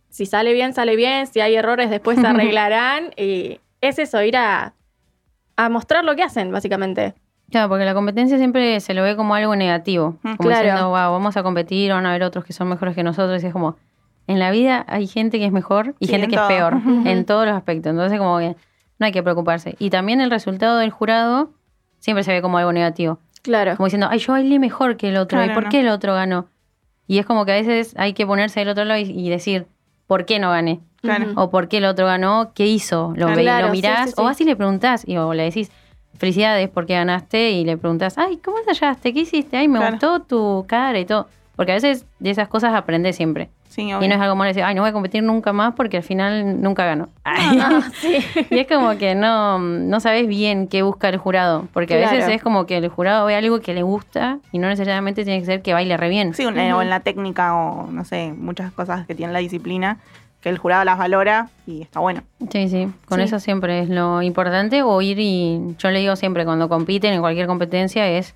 si 0.10 0.26
sale 0.26 0.54
bien, 0.54 0.74
sale 0.74 0.96
bien, 0.96 1.28
si 1.28 1.40
hay 1.42 1.56
errores 1.56 1.90
después 1.90 2.20
se 2.20 2.28
arreglarán. 2.28 3.12
y 3.18 3.60
es 3.82 4.00
eso, 4.00 4.22
ir 4.24 4.36
a, 4.38 4.74
a 5.56 5.70
mostrar 5.70 6.04
lo 6.04 6.16
que 6.16 6.24
hacen, 6.24 6.52
básicamente. 6.52 7.14
Claro, 7.52 7.70
porque 7.70 7.86
la 7.86 7.94
competencia 7.96 8.38
siempre 8.38 8.80
se 8.80 8.94
lo 8.94 9.02
ve 9.02 9.16
como 9.16 9.34
algo 9.34 9.56
negativo. 9.56 10.18
Mm, 10.22 10.36
Como 10.36 10.50
claro. 10.50 10.64
diciendo, 10.66 10.90
wow, 10.90 11.12
vamos 11.12 11.36
a 11.38 11.42
competir, 11.44 11.92
van 11.92 12.06
a 12.06 12.10
haber 12.10 12.22
otros 12.24 12.46
que 12.46 12.54
son 12.54 12.68
mejores 12.70 12.94
que 12.94 13.04
nosotros. 13.04 13.42
Y 13.44 13.48
es 13.48 13.54
como, 13.54 13.76
en 14.28 14.38
la 14.38 14.52
vida 14.52 14.86
hay 14.88 15.08
gente 15.08 15.40
que 15.40 15.46
es 15.46 15.52
mejor 15.52 15.96
y 16.00 16.06
Sí, 16.06 16.12
gente 16.12 16.26
en 16.26 16.30
que 16.32 16.38
todo. 16.38 16.48
es 16.50 16.56
peor, 16.56 16.74
en 17.08 17.26
todos 17.26 17.48
los 17.48 17.56
aspectos. 17.56 17.90
Entonces, 17.92 18.20
como 18.20 18.38
que 18.38 18.56
no 19.00 19.06
hay 19.08 19.12
que 19.12 19.24
preocuparse. 19.24 19.76
Y 19.80 19.90
también 19.90 20.22
el 20.22 20.30
resultado 20.30 20.78
del 20.78 20.92
jurado 20.92 21.50
siempre 22.00 22.24
se 22.24 22.34
ve 22.34 22.42
como 22.44 22.60
algo 22.60 22.72
negativo. 22.72 23.18
Claro. 23.42 23.76
Como 23.78 23.86
diciendo, 23.88 24.08
ay, 24.10 24.20
yo 24.20 24.34
bailé 24.34 24.60
mejor 24.60 24.98
que 24.98 25.10
el 25.10 25.18
otro. 25.18 25.44
¿Y 25.44 25.50
por 25.50 25.66
no. 25.66 25.70
qué 25.70 25.80
el 25.82 25.88
otro 25.90 26.14
ganó? 26.14 26.48
Y 27.08 27.18
es 27.20 27.26
como 27.26 27.46
que 27.46 27.52
a 27.54 27.56
veces 27.56 27.94
hay 27.98 28.14
que 28.14 28.26
ponerse 28.28 28.60
del 28.60 28.70
otro 28.70 28.86
lado 28.86 29.00
y, 29.00 29.04
y 29.10 29.30
decir, 29.30 29.66
¿por 30.08 30.26
qué 30.26 30.40
no 30.40 30.50
gané? 30.52 30.80
Claro. 31.02 31.28
O 31.36 31.50
por 31.50 31.68
qué 31.70 31.78
el 31.78 31.86
otro 31.86 32.06
ganó, 32.06 32.52
qué 32.54 32.68
hizo. 32.68 33.14
Lo, 33.16 33.34
Claro. 33.34 33.68
lo 33.68 33.74
sí, 33.74 33.78
mirás, 33.78 34.10
sí, 34.10 34.16
sí. 34.16 34.22
o 34.22 34.26
vas 34.26 34.40
y 34.42 34.44
le 34.44 34.56
preguntás, 34.56 35.08
y, 35.08 35.18
o 35.18 35.34
le 35.34 35.44
decís, 35.44 35.72
felicidades 36.18 36.70
porque 36.70 36.94
ganaste, 36.94 37.52
y 37.52 37.64
le 37.64 37.78
preguntás, 37.78 38.18
ay, 38.18 38.38
¿cómo 38.38 38.58
ensayaste? 38.60 39.14
¿Qué 39.14 39.22
hiciste? 39.22 39.58
Ay, 39.58 39.68
me 39.70 39.80
gustó 39.90 40.20
tu 40.22 40.66
cara 40.68 41.00
y 41.00 41.06
todo. 41.06 41.28
Porque 41.56 41.72
a 41.72 41.76
veces 41.76 42.06
de 42.20 42.30
esas 42.30 42.48
cosas 42.50 42.74
aprendes 42.74 43.16
siempre. 43.16 43.50
Sí, 43.70 43.84
Y 43.84 43.92
no 43.92 44.00
es 44.04 44.20
algo 44.20 44.36
malo 44.36 44.50
decir, 44.50 44.64
ay, 44.64 44.74
no 44.76 44.82
voy 44.82 44.90
a 44.90 44.94
competir 44.94 45.22
nunca 45.24 45.54
más 45.54 45.76
porque 45.76 45.98
al 45.98 46.04
final 46.04 46.60
nunca 46.62 46.86
gano. 46.86 47.08
Sí. 48.02 48.18
Y 48.50 48.60
es 48.60 48.68
como 48.68 48.98
que 48.98 49.14
no, 49.16 49.60
no 49.60 50.00
sabes 50.00 50.28
bien 50.28 50.68
qué 50.68 50.82
busca 50.82 51.08
el 51.08 51.18
jurado. 51.18 51.68
Porque 51.72 51.94
a 51.94 51.98
veces 52.12 52.28
es 52.30 52.42
como 52.42 52.66
que 52.66 52.78
el 52.78 52.90
jurado 52.90 53.26
ve 53.28 53.36
algo 53.36 53.62
que 53.62 53.74
le 53.74 53.84
gusta 53.84 54.40
y 54.52 54.58
no 54.60 54.68
necesariamente 54.68 55.24
tiene 55.24 55.40
que 55.40 55.46
ser 55.46 55.62
que 55.62 55.74
baile 55.74 55.96
re 55.98 56.10
bien. 56.10 56.34
Sí, 56.34 56.46
un- 56.46 56.58
o 56.60 56.82
en 56.82 56.90
la 56.90 57.00
técnica 57.02 57.56
o 57.56 57.88
no 57.92 58.04
sé, 58.06 58.34
muchas 58.36 58.72
cosas 58.72 59.06
que 59.06 59.14
tiene 59.16 59.32
la 59.34 59.40
disciplina, 59.40 59.98
que 60.42 60.50
el 60.50 60.58
jurado 60.58 60.84
las 60.84 60.98
valora 60.98 61.50
y 61.68 61.82
está 61.84 62.00
bueno. 62.00 62.24
Sí, 62.52 62.70
sí, 62.70 62.88
con 63.06 63.20
Sí. 63.20 63.26
eso 63.26 63.40
siempre 63.40 63.82
es 63.82 63.90
lo 63.90 64.22
importante. 64.24 64.82
O 64.82 65.00
ir 65.02 65.20
y 65.20 65.76
yo 65.78 65.92
le 65.92 66.00
digo 66.00 66.16
siempre 66.16 66.44
cuando 66.44 66.70
compiten 66.70 67.14
en 67.14 67.22
cualquier 67.22 67.46
competencia 67.46 68.08
es 68.10 68.34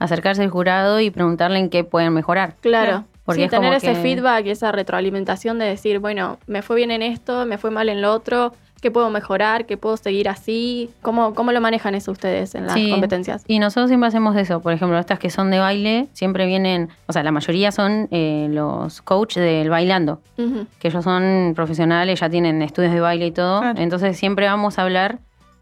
acercarse 0.00 0.42
al 0.42 0.50
jurado 0.50 0.98
y 0.98 1.10
preguntarle 1.10 1.60
en 1.60 1.70
qué 1.70 1.84
pueden 1.84 2.12
mejorar. 2.14 2.54
Claro. 2.60 3.04
Porque 3.32 3.40
sí, 3.42 3.44
es 3.44 3.50
como 3.50 3.62
tener 3.62 3.74
ese 3.76 3.92
que- 3.92 3.98
feedback 4.00 4.46
y 4.46 4.50
esa 4.50 4.72
retroalimentación 4.72 5.58
de 5.58 5.66
decir, 5.66 5.98
bueno, 5.98 6.38
me 6.46 6.62
fue 6.62 6.76
bien 6.76 6.90
en 6.90 7.02
esto, 7.02 7.44
me 7.46 7.58
fue 7.58 7.70
mal 7.70 7.88
en 7.88 8.00
lo 8.02 8.12
otro, 8.12 8.52
¿qué 8.80 8.90
puedo 8.90 9.10
mejorar? 9.10 9.64
¿Qué 9.66 9.76
puedo 9.76 9.96
seguir 9.96 10.28
así? 10.28 10.90
¿Cómo, 11.02 11.34
cómo 11.34 11.52
lo 11.52 11.60
manejan 11.60 11.94
eso 11.94 12.10
ustedes 12.10 12.54
en 12.56 12.66
las 12.66 12.74
Sí. 12.74 12.90
competencias? 12.90 13.44
Y 13.46 13.60
nosotros 13.60 13.88
siempre 13.88 14.08
hacemos 14.08 14.34
eso. 14.36 14.60
Por 14.60 14.72
ejemplo, 14.72 14.98
estas 14.98 15.20
que 15.20 15.30
son 15.30 15.50
de 15.52 15.60
baile, 15.60 16.08
siempre 16.14 16.46
vienen, 16.46 16.88
o 17.06 17.12
sea, 17.12 17.22
la 17.22 17.30
mayoría 17.30 17.70
son 17.70 18.08
eh, 18.10 18.48
los 18.50 19.00
coach 19.02 19.36
del 19.36 19.70
bailando. 19.70 20.20
Ujú. 20.36 20.66
que 20.80 20.88
ellos 20.88 21.04
son 21.04 21.52
profesionales, 21.54 22.18
ya 22.18 22.28
tienen 22.28 22.60
estudios 22.62 22.92
de 22.92 23.00
baile 23.00 23.26
y 23.26 23.30
todo. 23.30 23.60
Claro. 23.60 23.78
Entonces 23.80 24.16
siempre 24.16 24.46
vamos 24.46 24.78
a 24.78 24.82
hablar 24.82 25.20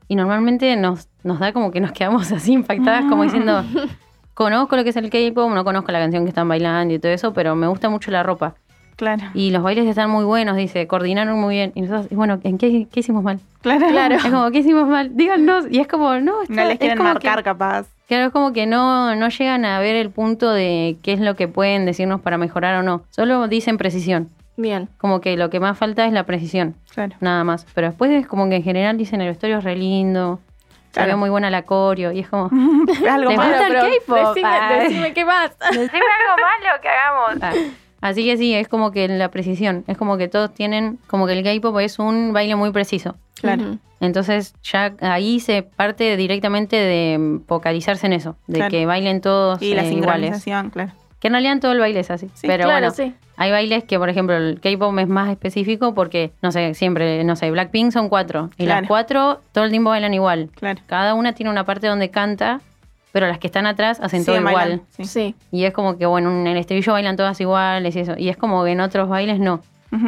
y 0.09 0.15
normalmente 0.17 0.75
nos, 0.77 1.07
nos 1.23 1.39
da 1.41 1.53
como 1.53 1.71
que 1.71 1.81
nos 1.81 1.93
quedamos 1.93 2.33
así 2.33 2.53
impactadas, 2.53 3.05
como 3.05 3.23
diciendo, 3.25 3.63
conozco 4.45 4.77
lo 4.77 4.85
que 4.85 4.91
es 4.91 4.97
el 4.97 5.11
K-pop, 5.11 5.51
no 5.53 5.65
conozco 5.65 5.93
la 5.93 5.99
canción 5.99 6.25
que 6.25 6.31
están 6.31 6.49
bailando 6.49 6.95
y 6.95 6.99
todo 6.99 7.13
eso, 7.13 7.33
pero 7.35 7.55
me 7.55 7.67
gusta 7.67 7.89
mucho 7.91 8.11
la 8.11 8.23
ropa. 8.23 8.55
Claro. 8.97 9.23
Y 9.35 9.51
los 9.51 9.63
bailes 9.63 9.87
están 9.87 10.11
muy 10.11 10.25
buenos, 10.25 10.57
dice, 10.57 10.87
coordinaron 10.87 11.39
muy 11.41 11.55
bien. 11.57 11.73
Y 11.75 11.83
nosotros, 11.83 12.09
y 12.11 12.15
bueno, 12.15 12.39
¿en 12.43 12.59
qué, 12.59 12.87
qué 12.91 13.01
hicimos 13.01 13.23
mal? 13.23 13.39
Claro. 13.63 13.87
Claro. 13.89 14.15
Es 14.17 14.23
como, 14.25 14.51
¿qué 14.51 14.59
hicimos 14.59 14.87
mal? 14.89 15.15
Díganos. 15.17 15.67
Y 15.71 15.79
es 15.81 15.87
como, 15.89 16.15
no, 16.21 16.43
está- 16.43 16.55
No 16.55 16.63
les 16.65 16.73
es 16.73 16.79
quieren 16.79 16.97
como 16.99 17.09
marcar 17.11 17.39
que- 17.39 17.45
capaz. 17.45 17.87
Claro, 18.09 18.27
es 18.27 18.33
como 18.33 18.53
que 18.53 18.67
no, 18.67 19.15
no 19.15 19.29
llegan 19.29 19.65
a 19.65 19.79
ver 19.79 19.95
el 19.97 20.11
punto 20.11 20.51
de 20.51 20.97
qué 21.03 21.13
es 21.13 21.21
lo 21.21 21.37
que 21.37 21.49
pueden 21.49 21.87
decirnos 21.87 22.21
para 22.21 22.39
mejorar 22.39 22.75
o 22.77 22.83
no. 22.83 23.03
Solo 23.11 23.47
dicen 23.47 23.77
precisión. 23.79 24.29
Bien. 24.57 24.89
Como 24.99 25.21
que 25.21 25.37
lo 25.37 25.49
que 25.49 25.61
más 25.61 25.79
falta 25.79 26.05
es 26.07 26.13
la 26.13 26.25
precisión. 26.25 26.75
Claro. 26.95 27.15
nada 27.21 27.45
más. 27.45 27.67
Pero 27.75 27.87
después 27.89 28.11
es 28.11 28.27
como 28.27 28.49
que 28.49 28.57
en 28.57 28.63
general 28.65 28.99
dicen 28.99 29.21
el 29.21 29.29
vestuario 29.29 29.59
es 29.59 29.65
re 29.65 29.77
lindo, 29.77 30.41
se 30.91 30.95
Claro. 30.95 31.13
ve 31.13 31.17
muy 31.17 31.31
buena 31.31 31.51
la 31.51 31.63
coreo 31.63 32.13
y 32.13 32.21
es 32.21 32.29
como, 32.29 32.51
algo 33.11 33.31
Les 33.31 33.37
más. 33.39 33.49
gusta 33.49 33.67
el 33.67 33.73
pero 33.73 33.83
K-pop, 33.85 34.35
Decime, 34.35 34.49
ah. 34.49 34.79
decime 34.83 35.13
qué 35.15 35.25
más. 35.25 35.51
decime 35.71 35.87
algo 35.89 36.43
malo 36.43 36.81
que 36.83 36.89
hagamos. 36.89 37.65
Así 38.01 38.25
que 38.25 38.37
sí, 38.39 38.55
es 38.55 38.67
como 38.69 38.91
que 38.93 39.07
la 39.09 39.31
precisión, 39.31 39.85
es 39.87 39.97
como 39.99 40.17
que 40.17 40.27
todos 40.29 40.53
tienen, 40.55 40.99
como 41.07 41.27
que 41.27 41.35
el 41.39 41.45
K-pop 41.45 41.79
es 41.81 41.99
un 41.99 42.33
baile 42.33 42.57
muy 42.57 42.71
preciso. 42.73 43.17
Claro. 43.41 43.77
Entonces 44.01 44.55
ya 44.63 44.95
ahí 45.03 45.41
se 45.41 45.63
parte 45.63 46.17
directamente 46.17 46.77
de 46.77 47.41
focalizarse 47.47 48.07
en 48.07 48.15
eso, 48.15 48.37
de 48.47 48.59
Claro. 48.59 48.71
que 48.71 48.87
bailen 48.87 49.21
todos 49.21 49.61
Y 49.61 49.75
la 49.75 49.83
eh, 49.85 49.93
iguales. 49.93 50.43
claro. 50.73 50.93
Que 51.21 51.29
en 51.29 51.35
realidad 51.35 51.59
todo 51.61 51.73
el 51.73 51.79
baile 51.81 52.01
es 52.01 52.11
así. 52.11 52.29
Sí, 52.35 52.47
pero 52.47 52.65
claro, 52.65 52.89
bueno, 52.89 52.91
sí. 52.95 53.15
hay 53.37 53.51
bailes 53.51 53.85
que, 53.85 53.99
por 53.99 54.09
ejemplo, 54.09 54.37
el 54.37 54.59
K-pop 54.61 54.99
es 54.99 55.07
más 55.09 55.29
específico 55.31 55.95
porque, 55.95 56.33
no 56.43 56.51
sé, 56.51 56.73
siempre, 56.75 57.23
no 57.25 57.37
sé, 57.37 57.51
Blackpink 57.51 57.93
son 57.93 58.09
cuatro. 58.09 58.49
Y 58.57 58.65
Claro. 58.65 58.81
las 58.81 58.89
cuatro 58.89 59.41
todo 59.53 59.65
el 59.65 59.71
tiempo 59.71 59.91
bailan 59.91 60.15
igual. 60.15 60.49
Claro. 60.55 60.81
Cada 60.87 61.15
una 61.15 61.35
tiene 61.35 61.51
una 61.51 61.65
parte 61.65 61.87
donde 61.89 62.11
canta, 62.11 62.61
pero 63.13 63.27
las 63.27 63.39
que 63.39 63.49
están 63.49 63.67
atrás 63.67 64.01
hacen 64.01 64.25
todo 64.25 64.37
Siguen 64.37 64.49
igual. 64.51 64.83
Sí. 64.99 65.35
Y 65.51 65.65
es 65.65 65.75
como 65.75 65.99
que, 65.99 66.07
bueno, 66.07 66.31
en 66.31 66.47
el 66.47 66.57
estribillo 66.57 66.93
bailan 66.93 67.17
todas 67.17 67.39
iguales 67.41 67.95
y 67.97 68.01
eso. 68.01 68.15
Y 68.17 68.29
es 68.31 68.37
como 68.39 68.65
que 68.65 68.71
en 68.73 68.81
otros 68.81 69.09
bailes 69.09 69.39
no. 69.41 69.61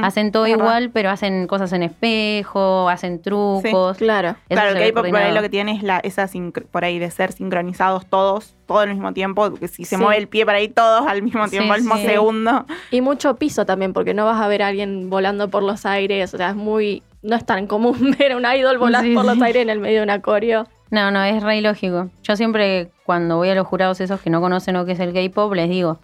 Hacen 0.03 0.31
todo 0.31 0.47
igual, 0.47 0.91
pero 0.91 1.11
hacen 1.11 1.47
cosas 1.49 1.73
en 1.73 1.83
espejo, 1.83 2.89
hacen 2.89 3.21
trucos. 3.21 3.97
Claro. 3.99 4.31
Eso 4.31 4.61
Claro, 4.61 4.71
el 4.79 4.93
K-pop 4.93 5.09
por 5.11 5.17
ahí 5.19 5.35
lo 5.35 5.43
que 5.43 5.49
tiene 5.49 5.73
es 5.77 5.83
la, 5.83 5.99
esa 5.99 6.29
por 6.71 6.85
ahí 6.85 6.99
de 6.99 7.11
ser 7.11 7.33
sincronizados 7.33 8.07
todos, 8.07 8.55
todo 8.67 8.79
al 8.79 8.91
mismo 8.91 9.13
tiempo, 9.13 9.51
porque 9.51 9.69
si 9.69 9.85
se 9.85 9.97
Sí. 9.97 10.01
mueve 10.03 10.19
el 10.19 10.29
pie 10.29 10.47
para 10.47 10.59
ahí 10.59 10.69
todos 10.69 11.07
al 11.07 11.23
mismo 11.23 11.45
Sí, 11.47 11.51
tiempo, 11.53 11.73
al 11.73 11.81
mismo 11.81 11.97
sí. 11.97 12.07
segundo. 12.07 12.65
Y 12.91 13.01
mucho 13.01 13.35
piso 13.37 13.67
también, 13.67 13.93
porque 13.93 14.15
no 14.15 14.25
vas 14.25 14.41
a 14.41 14.47
ver 14.49 14.63
a 14.63 14.69
alguien 14.69 15.11
volando 15.11 15.49
por 15.49 15.63
los 15.65 15.85
aires. 15.85 16.33
O 16.33 16.37
sea, 16.37 16.51
es 16.51 16.57
muy. 16.57 17.03
No 17.23 17.35
es 17.37 17.45
tan 17.45 17.67
común 17.67 18.15
ver 18.19 18.33
a 18.33 18.37
un 18.37 18.45
idol 18.47 18.79
volar 18.79 19.03
Sí, 19.03 19.15
por 19.15 19.25
los 19.25 19.41
aires 19.43 19.63
en 19.63 19.71
el 19.71 19.81
medio 19.81 19.99
de 19.99 20.03
una 20.05 20.21
coreo. 20.23 20.67
No, 20.91 21.11
no, 21.11 21.23
es 21.25 21.43
re 21.43 21.57
ilógico. 21.59 22.11
Yo 22.23 22.37
siempre, 22.37 22.91
cuando 23.05 23.37
voy 23.39 23.49
a 23.49 23.55
los 23.55 23.67
jurados 23.67 24.01
esos 24.01 24.21
que 24.21 24.29
no 24.31 24.41
conocen 24.41 24.75
lo 24.75 24.85
que 24.85 24.93
es 24.93 25.01
el 25.01 25.13
K-pop, 25.13 25.53
les 25.55 25.69
digo. 25.69 25.99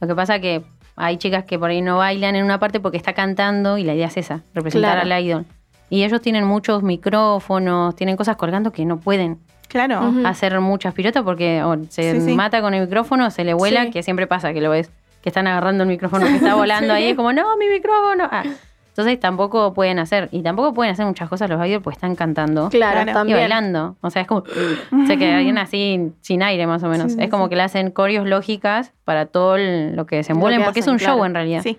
Lo 0.00 0.06
que 0.08 0.14
pasa 0.14 0.38
que 0.40 0.62
hay 1.02 1.16
chicas 1.16 1.44
que 1.44 1.58
por 1.58 1.70
ahí 1.70 1.82
no 1.82 1.98
bailan 1.98 2.36
en 2.36 2.44
una 2.44 2.58
parte 2.58 2.80
porque 2.80 2.96
está 2.96 3.12
cantando 3.12 3.78
y 3.78 3.84
la 3.84 3.94
idea 3.94 4.06
es 4.08 4.16
esa, 4.16 4.42
representar 4.54 5.02
Claro. 5.02 5.14
al 5.14 5.24
idol. 5.24 5.46
Y 5.88 6.04
ellos 6.04 6.20
tienen 6.20 6.44
muchos 6.44 6.82
micrófonos, 6.84 7.96
tienen 7.96 8.16
cosas 8.16 8.36
colgando 8.36 8.70
que 8.72 8.84
no 8.84 8.98
pueden 8.98 9.38
Claro. 9.68 10.12
Hacer 10.24 10.58
muchas 10.60 10.94
piruetas 10.94 11.22
porque 11.22 11.62
o 11.62 11.76
se 11.88 12.12
Sí, 12.14 12.20
sí. 12.22 12.34
mata 12.34 12.60
con 12.60 12.74
el 12.74 12.82
micrófono, 12.82 13.30
se 13.30 13.44
le 13.44 13.54
vuela, 13.54 13.84
Sí. 13.84 13.90
que 13.92 14.02
siempre 14.02 14.26
pasa 14.26 14.52
que 14.52 14.60
lo 14.60 14.70
ves, 14.70 14.90
que 15.22 15.28
están 15.28 15.46
agarrando 15.46 15.84
el 15.84 15.88
micrófono 15.88 16.26
que 16.26 16.34
está 16.36 16.54
volando 16.56 16.92
ahí, 16.92 17.04
es 17.10 17.16
como, 17.16 17.32
no, 17.32 17.56
mi 17.56 17.68
micrófono. 17.68 18.28
Ah. 18.32 18.42
Entonces 18.90 19.18
tampoco 19.18 19.72
pueden 19.72 19.98
hacer, 19.98 20.28
y 20.32 20.42
tampoco 20.42 20.74
pueden 20.74 20.92
hacer 20.92 21.06
muchas 21.06 21.28
cosas 21.28 21.48
los 21.48 21.64
idols 21.66 21.82
porque 21.82 21.94
están 21.96 22.14
cantando 22.16 22.68
Claro, 22.68 23.08
y 23.08 23.12
también. 23.14 23.38
bailando. 23.38 23.96
O 24.02 24.10
sea, 24.10 24.22
es 24.22 24.28
como. 24.28 24.40
o 24.40 25.06
sea, 25.06 25.16
que 25.16 25.32
alguien 25.32 25.58
así 25.58 26.12
sin 26.20 26.42
aire, 26.42 26.66
más 26.66 26.82
o 26.82 26.88
menos. 26.88 27.12
Sí, 27.12 27.18
sí, 27.18 27.24
es 27.24 27.30
como 27.30 27.48
que 27.48 27.56
le 27.56 27.62
hacen 27.62 27.90
coreos 27.90 28.26
lógicas 28.26 28.92
para 29.04 29.26
todo 29.26 29.56
el- 29.56 29.96
lo 29.96 30.06
que 30.06 30.16
desenvuelven, 30.16 30.58
Lo 30.60 30.64
que 30.64 30.68
porque 30.68 30.80
hacen, 30.80 30.94
es 30.96 31.02
un 31.02 31.06
show 31.08 31.24
en 31.24 31.34
realidad. 31.34 31.62
Sí. 31.62 31.78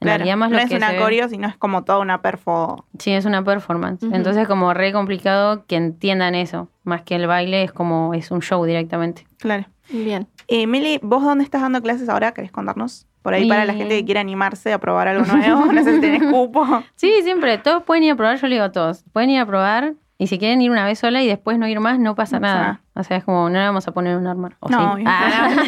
En 0.00 0.06
Claro. 0.06 0.18
realidad, 0.18 0.36
más 0.36 0.50
no 0.50 0.56
lo 0.56 0.62
es 0.62 0.68
que 0.68 0.76
una 0.76 0.96
coreo, 0.96 1.28
sino 1.28 1.48
es 1.48 1.56
como 1.56 1.84
toda 1.84 1.98
una 2.00 2.20
perfo. 2.20 2.84
Sí, 2.98 3.12
es 3.12 3.24
una 3.24 3.42
performance. 3.44 4.02
Entonces, 4.02 4.42
es 4.42 4.48
como 4.48 4.74
re 4.74 4.92
complicado 4.92 5.64
que 5.66 5.76
entiendan 5.76 6.34
eso. 6.34 6.68
Más 6.82 7.02
que 7.02 7.14
el 7.14 7.26
baile, 7.26 7.62
es 7.62 7.72
como. 7.72 8.12
Es 8.12 8.30
un 8.30 8.42
show 8.42 8.64
directamente. 8.64 9.26
Claro. 9.38 9.64
Bien. 9.90 10.26
Eh, 10.48 10.66
Meli, 10.66 10.98
¿vos 11.02 11.22
dónde 11.22 11.44
estás 11.44 11.62
dando 11.62 11.80
clases 11.80 12.08
ahora? 12.08 12.32
¿Querés 12.32 12.50
contarnos? 12.52 13.06
Por 13.24 13.32
ahí 13.32 13.48
para 13.48 13.64
la 13.64 13.72
gente 13.72 13.96
que 13.96 14.04
quiera 14.04 14.20
animarse 14.20 14.70
a 14.72 14.78
probar 14.78 15.08
algo 15.08 15.24
nuevo. 15.24 15.64
no 15.72 15.82
sé 15.82 15.94
si 15.94 16.00
tenés 16.02 16.22
cupo. 16.30 16.84
Sí, 16.94 17.10
siempre. 17.22 17.56
Todos 17.56 17.82
pueden 17.82 18.04
ir 18.04 18.12
a 18.12 18.16
probar, 18.16 18.36
yo 18.38 18.46
le 18.48 18.56
digo 18.56 18.66
a 18.66 18.70
todos. 18.70 19.02
Pueden 19.14 19.30
ir 19.30 19.40
a 19.40 19.46
probar. 19.46 19.94
Y 20.18 20.26
si 20.26 20.38
quieren 20.38 20.60
ir 20.60 20.70
una 20.70 20.84
vez 20.84 20.98
sola 20.98 21.22
y 21.22 21.26
después 21.26 21.58
no 21.58 21.66
ir 21.66 21.80
más, 21.80 21.98
no 21.98 22.14
pasa 22.14 22.36
No 22.38 22.46
nada. 22.46 22.82
O 22.94 23.02
sea, 23.02 23.16
es 23.16 23.24
como, 23.24 23.48
no 23.48 23.58
le 23.58 23.64
vamos 23.64 23.88
a 23.88 23.92
poner 23.92 24.16
un 24.18 24.26
arma. 24.26 24.50
¿O 24.60 24.68
No, 24.68 24.96
sí? 24.96 25.02
Ah, 25.06 25.48
no. 25.56 25.62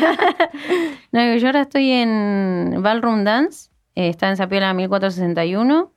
No, 1.12 1.34
yo 1.36 1.46
ahora 1.48 1.62
estoy 1.62 1.90
en 1.92 2.76
Ballroom 2.82 3.24
Dance. 3.24 3.70
eh, 3.94 4.08
está 4.10 4.28
en 4.28 4.36
Sapiola 4.36 4.74
1461. 4.74 5.90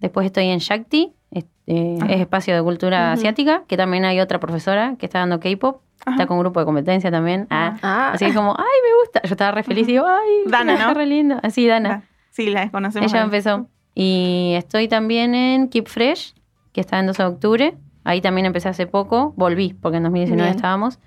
Después 0.00 0.24
estoy 0.26 0.46
en 0.46 0.58
Shakti. 0.60 1.12
Es- 1.30 1.44
eh, 1.66 1.98
Ah. 2.02 2.06
Es 2.08 2.20
espacio 2.20 2.54
de 2.54 2.62
cultura 2.62 3.04
Ujú. 3.12 3.12
asiática. 3.20 3.62
Que 3.66 3.76
también 3.76 4.04
hay 4.04 4.20
otra 4.20 4.38
profesora 4.40 4.94
que 4.98 5.06
está 5.06 5.18
dando 5.20 5.40
K-pop. 5.40 5.80
está 6.08 6.26
con 6.26 6.36
un 6.36 6.42
grupo 6.44 6.60
de 6.60 6.66
competencia 6.66 7.10
también. 7.10 7.46
Ah, 7.50 7.76
Ah, 7.82 8.10
Así 8.14 8.26
que 8.26 8.34
como, 8.34 8.54
ay, 8.56 8.64
me 8.64 9.00
gusta. 9.02 9.22
Yo 9.24 9.32
estaba 9.32 9.50
re 9.50 9.62
feliz 9.64 9.88
y 9.88 9.92
digo, 9.92 10.06
ay, 10.06 10.48
Dana, 10.50 10.86
¿no? 10.86 10.94
re 10.94 11.06
lindo. 11.06 11.36
Así, 11.42 11.66
Dana. 11.66 12.02
Sí, 12.30 12.48
la 12.50 12.60
desconocemos. 12.60 13.12
Ella 13.12 13.22
empezó. 13.24 13.66
Y 13.94 14.52
estoy 14.56 14.86
también 14.88 15.34
en 15.34 15.68
Keep 15.68 15.88
Fresh, 15.88 16.34
que 16.72 16.80
está 16.82 17.00
en 17.00 17.06
12 17.06 17.22
de 17.24 17.28
octubre. 17.30 17.74
Ahí 18.04 18.20
también 18.20 18.46
empecé 18.46 18.68
hace 18.68 18.86
poco. 18.86 19.32
Volví, 19.36 19.74
porque 19.80 19.96
en 19.96 20.04
2019 20.04 20.50
Bien. 20.50 20.56
estábamos. 20.56 21.00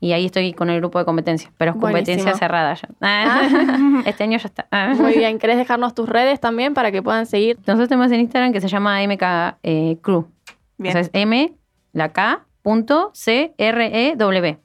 Y 0.00 0.12
ahí 0.12 0.26
estoy 0.26 0.54
con 0.54 0.70
el 0.70 0.80
grupo 0.80 0.98
de 0.98 1.04
competencia. 1.04 1.52
Pero 1.58 1.72
es 1.72 1.76
competencia 1.76 2.14
Buenísimo. 2.16 2.38
cerrada 2.38 2.74
ya. 2.74 2.88
Ah, 3.02 4.02
este 4.06 4.24
año 4.24 4.38
ya 4.38 4.46
está. 4.46 4.66
Ah. 4.70 4.94
muy 4.96 5.12
bien. 5.12 5.38
¿Querés 5.38 5.58
dejarnos 5.58 5.94
tus 5.94 6.08
redes 6.08 6.40
también 6.40 6.72
para 6.72 6.90
que 6.90 7.02
puedan 7.02 7.26
seguir? 7.26 7.58
Nosotros 7.66 7.88
tenemos 7.88 8.10
en 8.10 8.20
Instagram 8.20 8.52
que 8.52 8.60
se 8.60 8.68
llama 8.68 8.98
MK 9.06 9.58
eh, 9.62 9.98
Crew. 10.00 10.26
Bien. 10.78 10.92
O 10.92 10.92
sea, 10.92 11.02
es 11.02 11.10
M, 11.12 11.52
la 11.92 12.08
K, 12.12 12.46
punto 12.62 13.10
C, 13.12 13.52
R, 13.58 14.08
E, 14.08 14.16
W. 14.16 14.58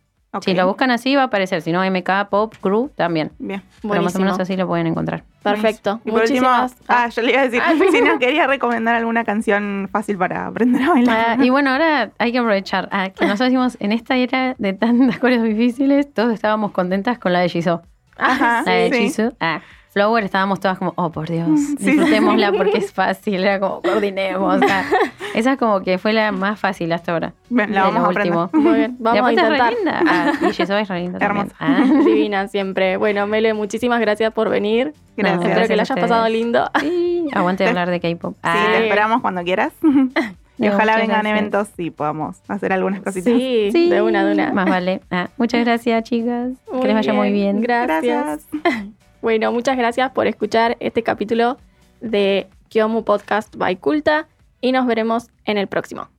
Si 0.44 0.54
lo 0.54 0.68
buscan 0.68 0.92
así 0.92 1.16
va 1.16 1.24
a 1.24 1.26
aparecer. 1.26 1.62
Si 1.62 1.72
no, 1.72 1.84
MK 1.90 2.30
Pop 2.30 2.54
Crew 2.62 2.90
también. 2.96 3.32
Bien. 3.40 3.62
Pero 3.82 3.88
más 3.88 3.98
o 3.98 4.18
Buenísimo. 4.20 4.24
menos 4.26 4.40
así 4.40 4.56
lo 4.56 4.68
pueden 4.68 4.88
encontrar. 4.88 5.24
Perfecto. 5.44 6.02
Y 6.06 6.12
por 6.12 6.22
último, 6.22 6.48
Muchísimas 6.50 6.76
ah, 6.88 7.08
yo 7.10 7.22
le 7.22 7.32
iba 7.32 7.42
a 7.42 7.44
decir, 7.44 7.62
Ah, 7.64 7.74
si 7.92 8.02
nos 8.02 8.18
quería 8.20 8.48
recomendar 8.48 8.96
alguna 8.96 9.24
canción 9.24 9.88
fácil 9.92 10.18
para 10.18 10.48
aprender 10.48 10.82
a 10.84 10.90
bailar. 10.90 11.38
Ah, 11.40 11.44
y 11.44 11.50
bueno, 11.52 11.70
ahora 11.72 12.10
hay 12.18 12.32
que 12.32 12.40
aprovechar 12.40 12.90
ah, 12.92 13.10
que 13.10 13.26
nosotros 13.26 13.48
decimos 13.50 13.78
en 13.80 13.92
esta 13.92 14.16
era 14.18 14.56
de 14.58 14.74
tantas 14.74 15.20
cosas 15.20 15.44
difíciles, 15.44 16.12
todos 16.14 16.34
estábamos 16.34 16.72
contentas 16.72 17.20
con 17.20 17.32
la 17.34 17.40
de 17.42 17.50
Jisoo. 17.50 17.82
Ajá, 18.18 18.64
La 18.66 18.72
de 18.72 18.90
sí. 18.92 18.98
Jisoo. 19.02 19.34
Ah, 19.40 19.62
Flower 19.96 20.26
estábamos 20.26 20.60
todas 20.60 20.78
como, 20.78 20.92
oh 20.98 21.10
por 21.10 21.30
Dios, 21.30 21.48
disfrutémosla 21.80 22.52
porque 22.52 22.80
es 22.80 22.92
fácil, 22.94 23.36
era 23.42 23.62
como 23.62 23.82
coordinemos. 23.82 24.60
ah. 24.70 24.84
esa 25.36 25.56
como 25.56 25.80
que 25.84 25.98
fue 25.98 26.12
la 26.12 26.34
más 26.34 26.60
fácil 26.60 26.92
hasta 26.92 27.14
ahora. 27.14 27.34
Bien, 27.50 27.74
la 27.74 27.86
de 27.86 27.88
vamos 27.92 28.04
a 28.04 28.06
aprender. 28.12 28.36
último. 28.36 28.62
Muy 28.62 28.78
bien, 28.78 28.98
vamos 29.00 29.18
a 29.18 29.22
aparte 29.22 29.42
es 29.42 29.48
re 29.48 29.56
intentar. 29.56 29.74
linda. 29.74 30.04
Ah, 30.06 30.32
y 30.42 30.46
es 30.50 30.58
re 30.70 31.00
linda 31.00 31.20
también. 31.20 31.22
Hermosa. 31.22 31.56
Ah. 31.60 31.84
Divina 32.06 32.48
siempre. 32.50 32.98
Bueno, 32.98 33.26
Mele, 33.26 33.54
muchísimas 33.54 34.02
gracias 34.02 34.34
por 34.34 34.50
venir. 34.50 34.94
Gracias. 35.16 35.44
Espero 35.46 35.62
que 35.68 35.76
la 35.78 35.84
Gracias 35.86 35.92
hayas 35.98 36.10
pasado 36.10 36.28
lindo. 36.30 36.70
Sí, 36.82 37.28
aguante 37.34 37.66
hablar 37.66 37.90
de 37.90 38.02
K-pop. 38.02 38.34
Sí, 38.34 38.40
Ah, 38.44 38.68
te 38.78 38.84
esperamos 38.84 39.22
cuando 39.22 39.44
quieras. 39.44 39.72
y 40.58 40.68
ojalá 40.68 40.98
vengan 40.98 41.22
gracias. 41.22 41.38
eventos 41.40 41.70
y 41.78 41.90
podamos 41.92 42.42
hacer 42.50 42.74
algunas 42.74 43.00
cositas. 43.02 43.32
Sí, 43.34 43.70
sí, 43.72 43.90
de 43.90 44.02
una, 44.02 44.26
de 44.26 44.34
una. 44.34 44.52
Más 44.52 44.70
vale. 44.70 45.00
Ah, 45.10 45.30
muchas 45.38 45.64
gracias, 45.64 46.04
chicas. 46.04 46.50
que 46.82 46.86
les 46.86 46.96
vaya 46.96 47.14
muy 47.14 47.32
bien. 47.32 47.62
Gracias. 47.62 48.46
Bueno, 49.26 49.52
muchas 49.52 49.76
gracias 49.76 50.12
por 50.12 50.28
escuchar 50.28 50.78
este 50.80 51.02
capítulo 51.02 51.58
de 52.00 52.46
Kyomu 52.70 53.04
Podcast 53.04 53.56
by 53.56 53.78
Culta 53.78 54.28
y 54.62 54.72
nos 54.72 54.86
veremos 54.86 55.30
en 55.46 55.58
el 55.58 55.66
próximo. 55.66 56.10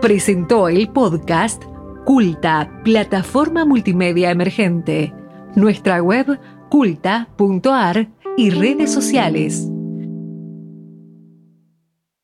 Presentó 0.00 0.68
el 0.68 0.88
podcast 0.88 1.64
Culta, 2.04 2.70
plataforma 2.84 3.64
multimedia 3.64 4.30
emergente. 4.30 5.12
Nuestra 5.56 6.00
web 6.00 6.38
culta.ar 6.70 8.06
y 8.36 8.50
redes 8.50 8.92
sociales. 8.92 9.68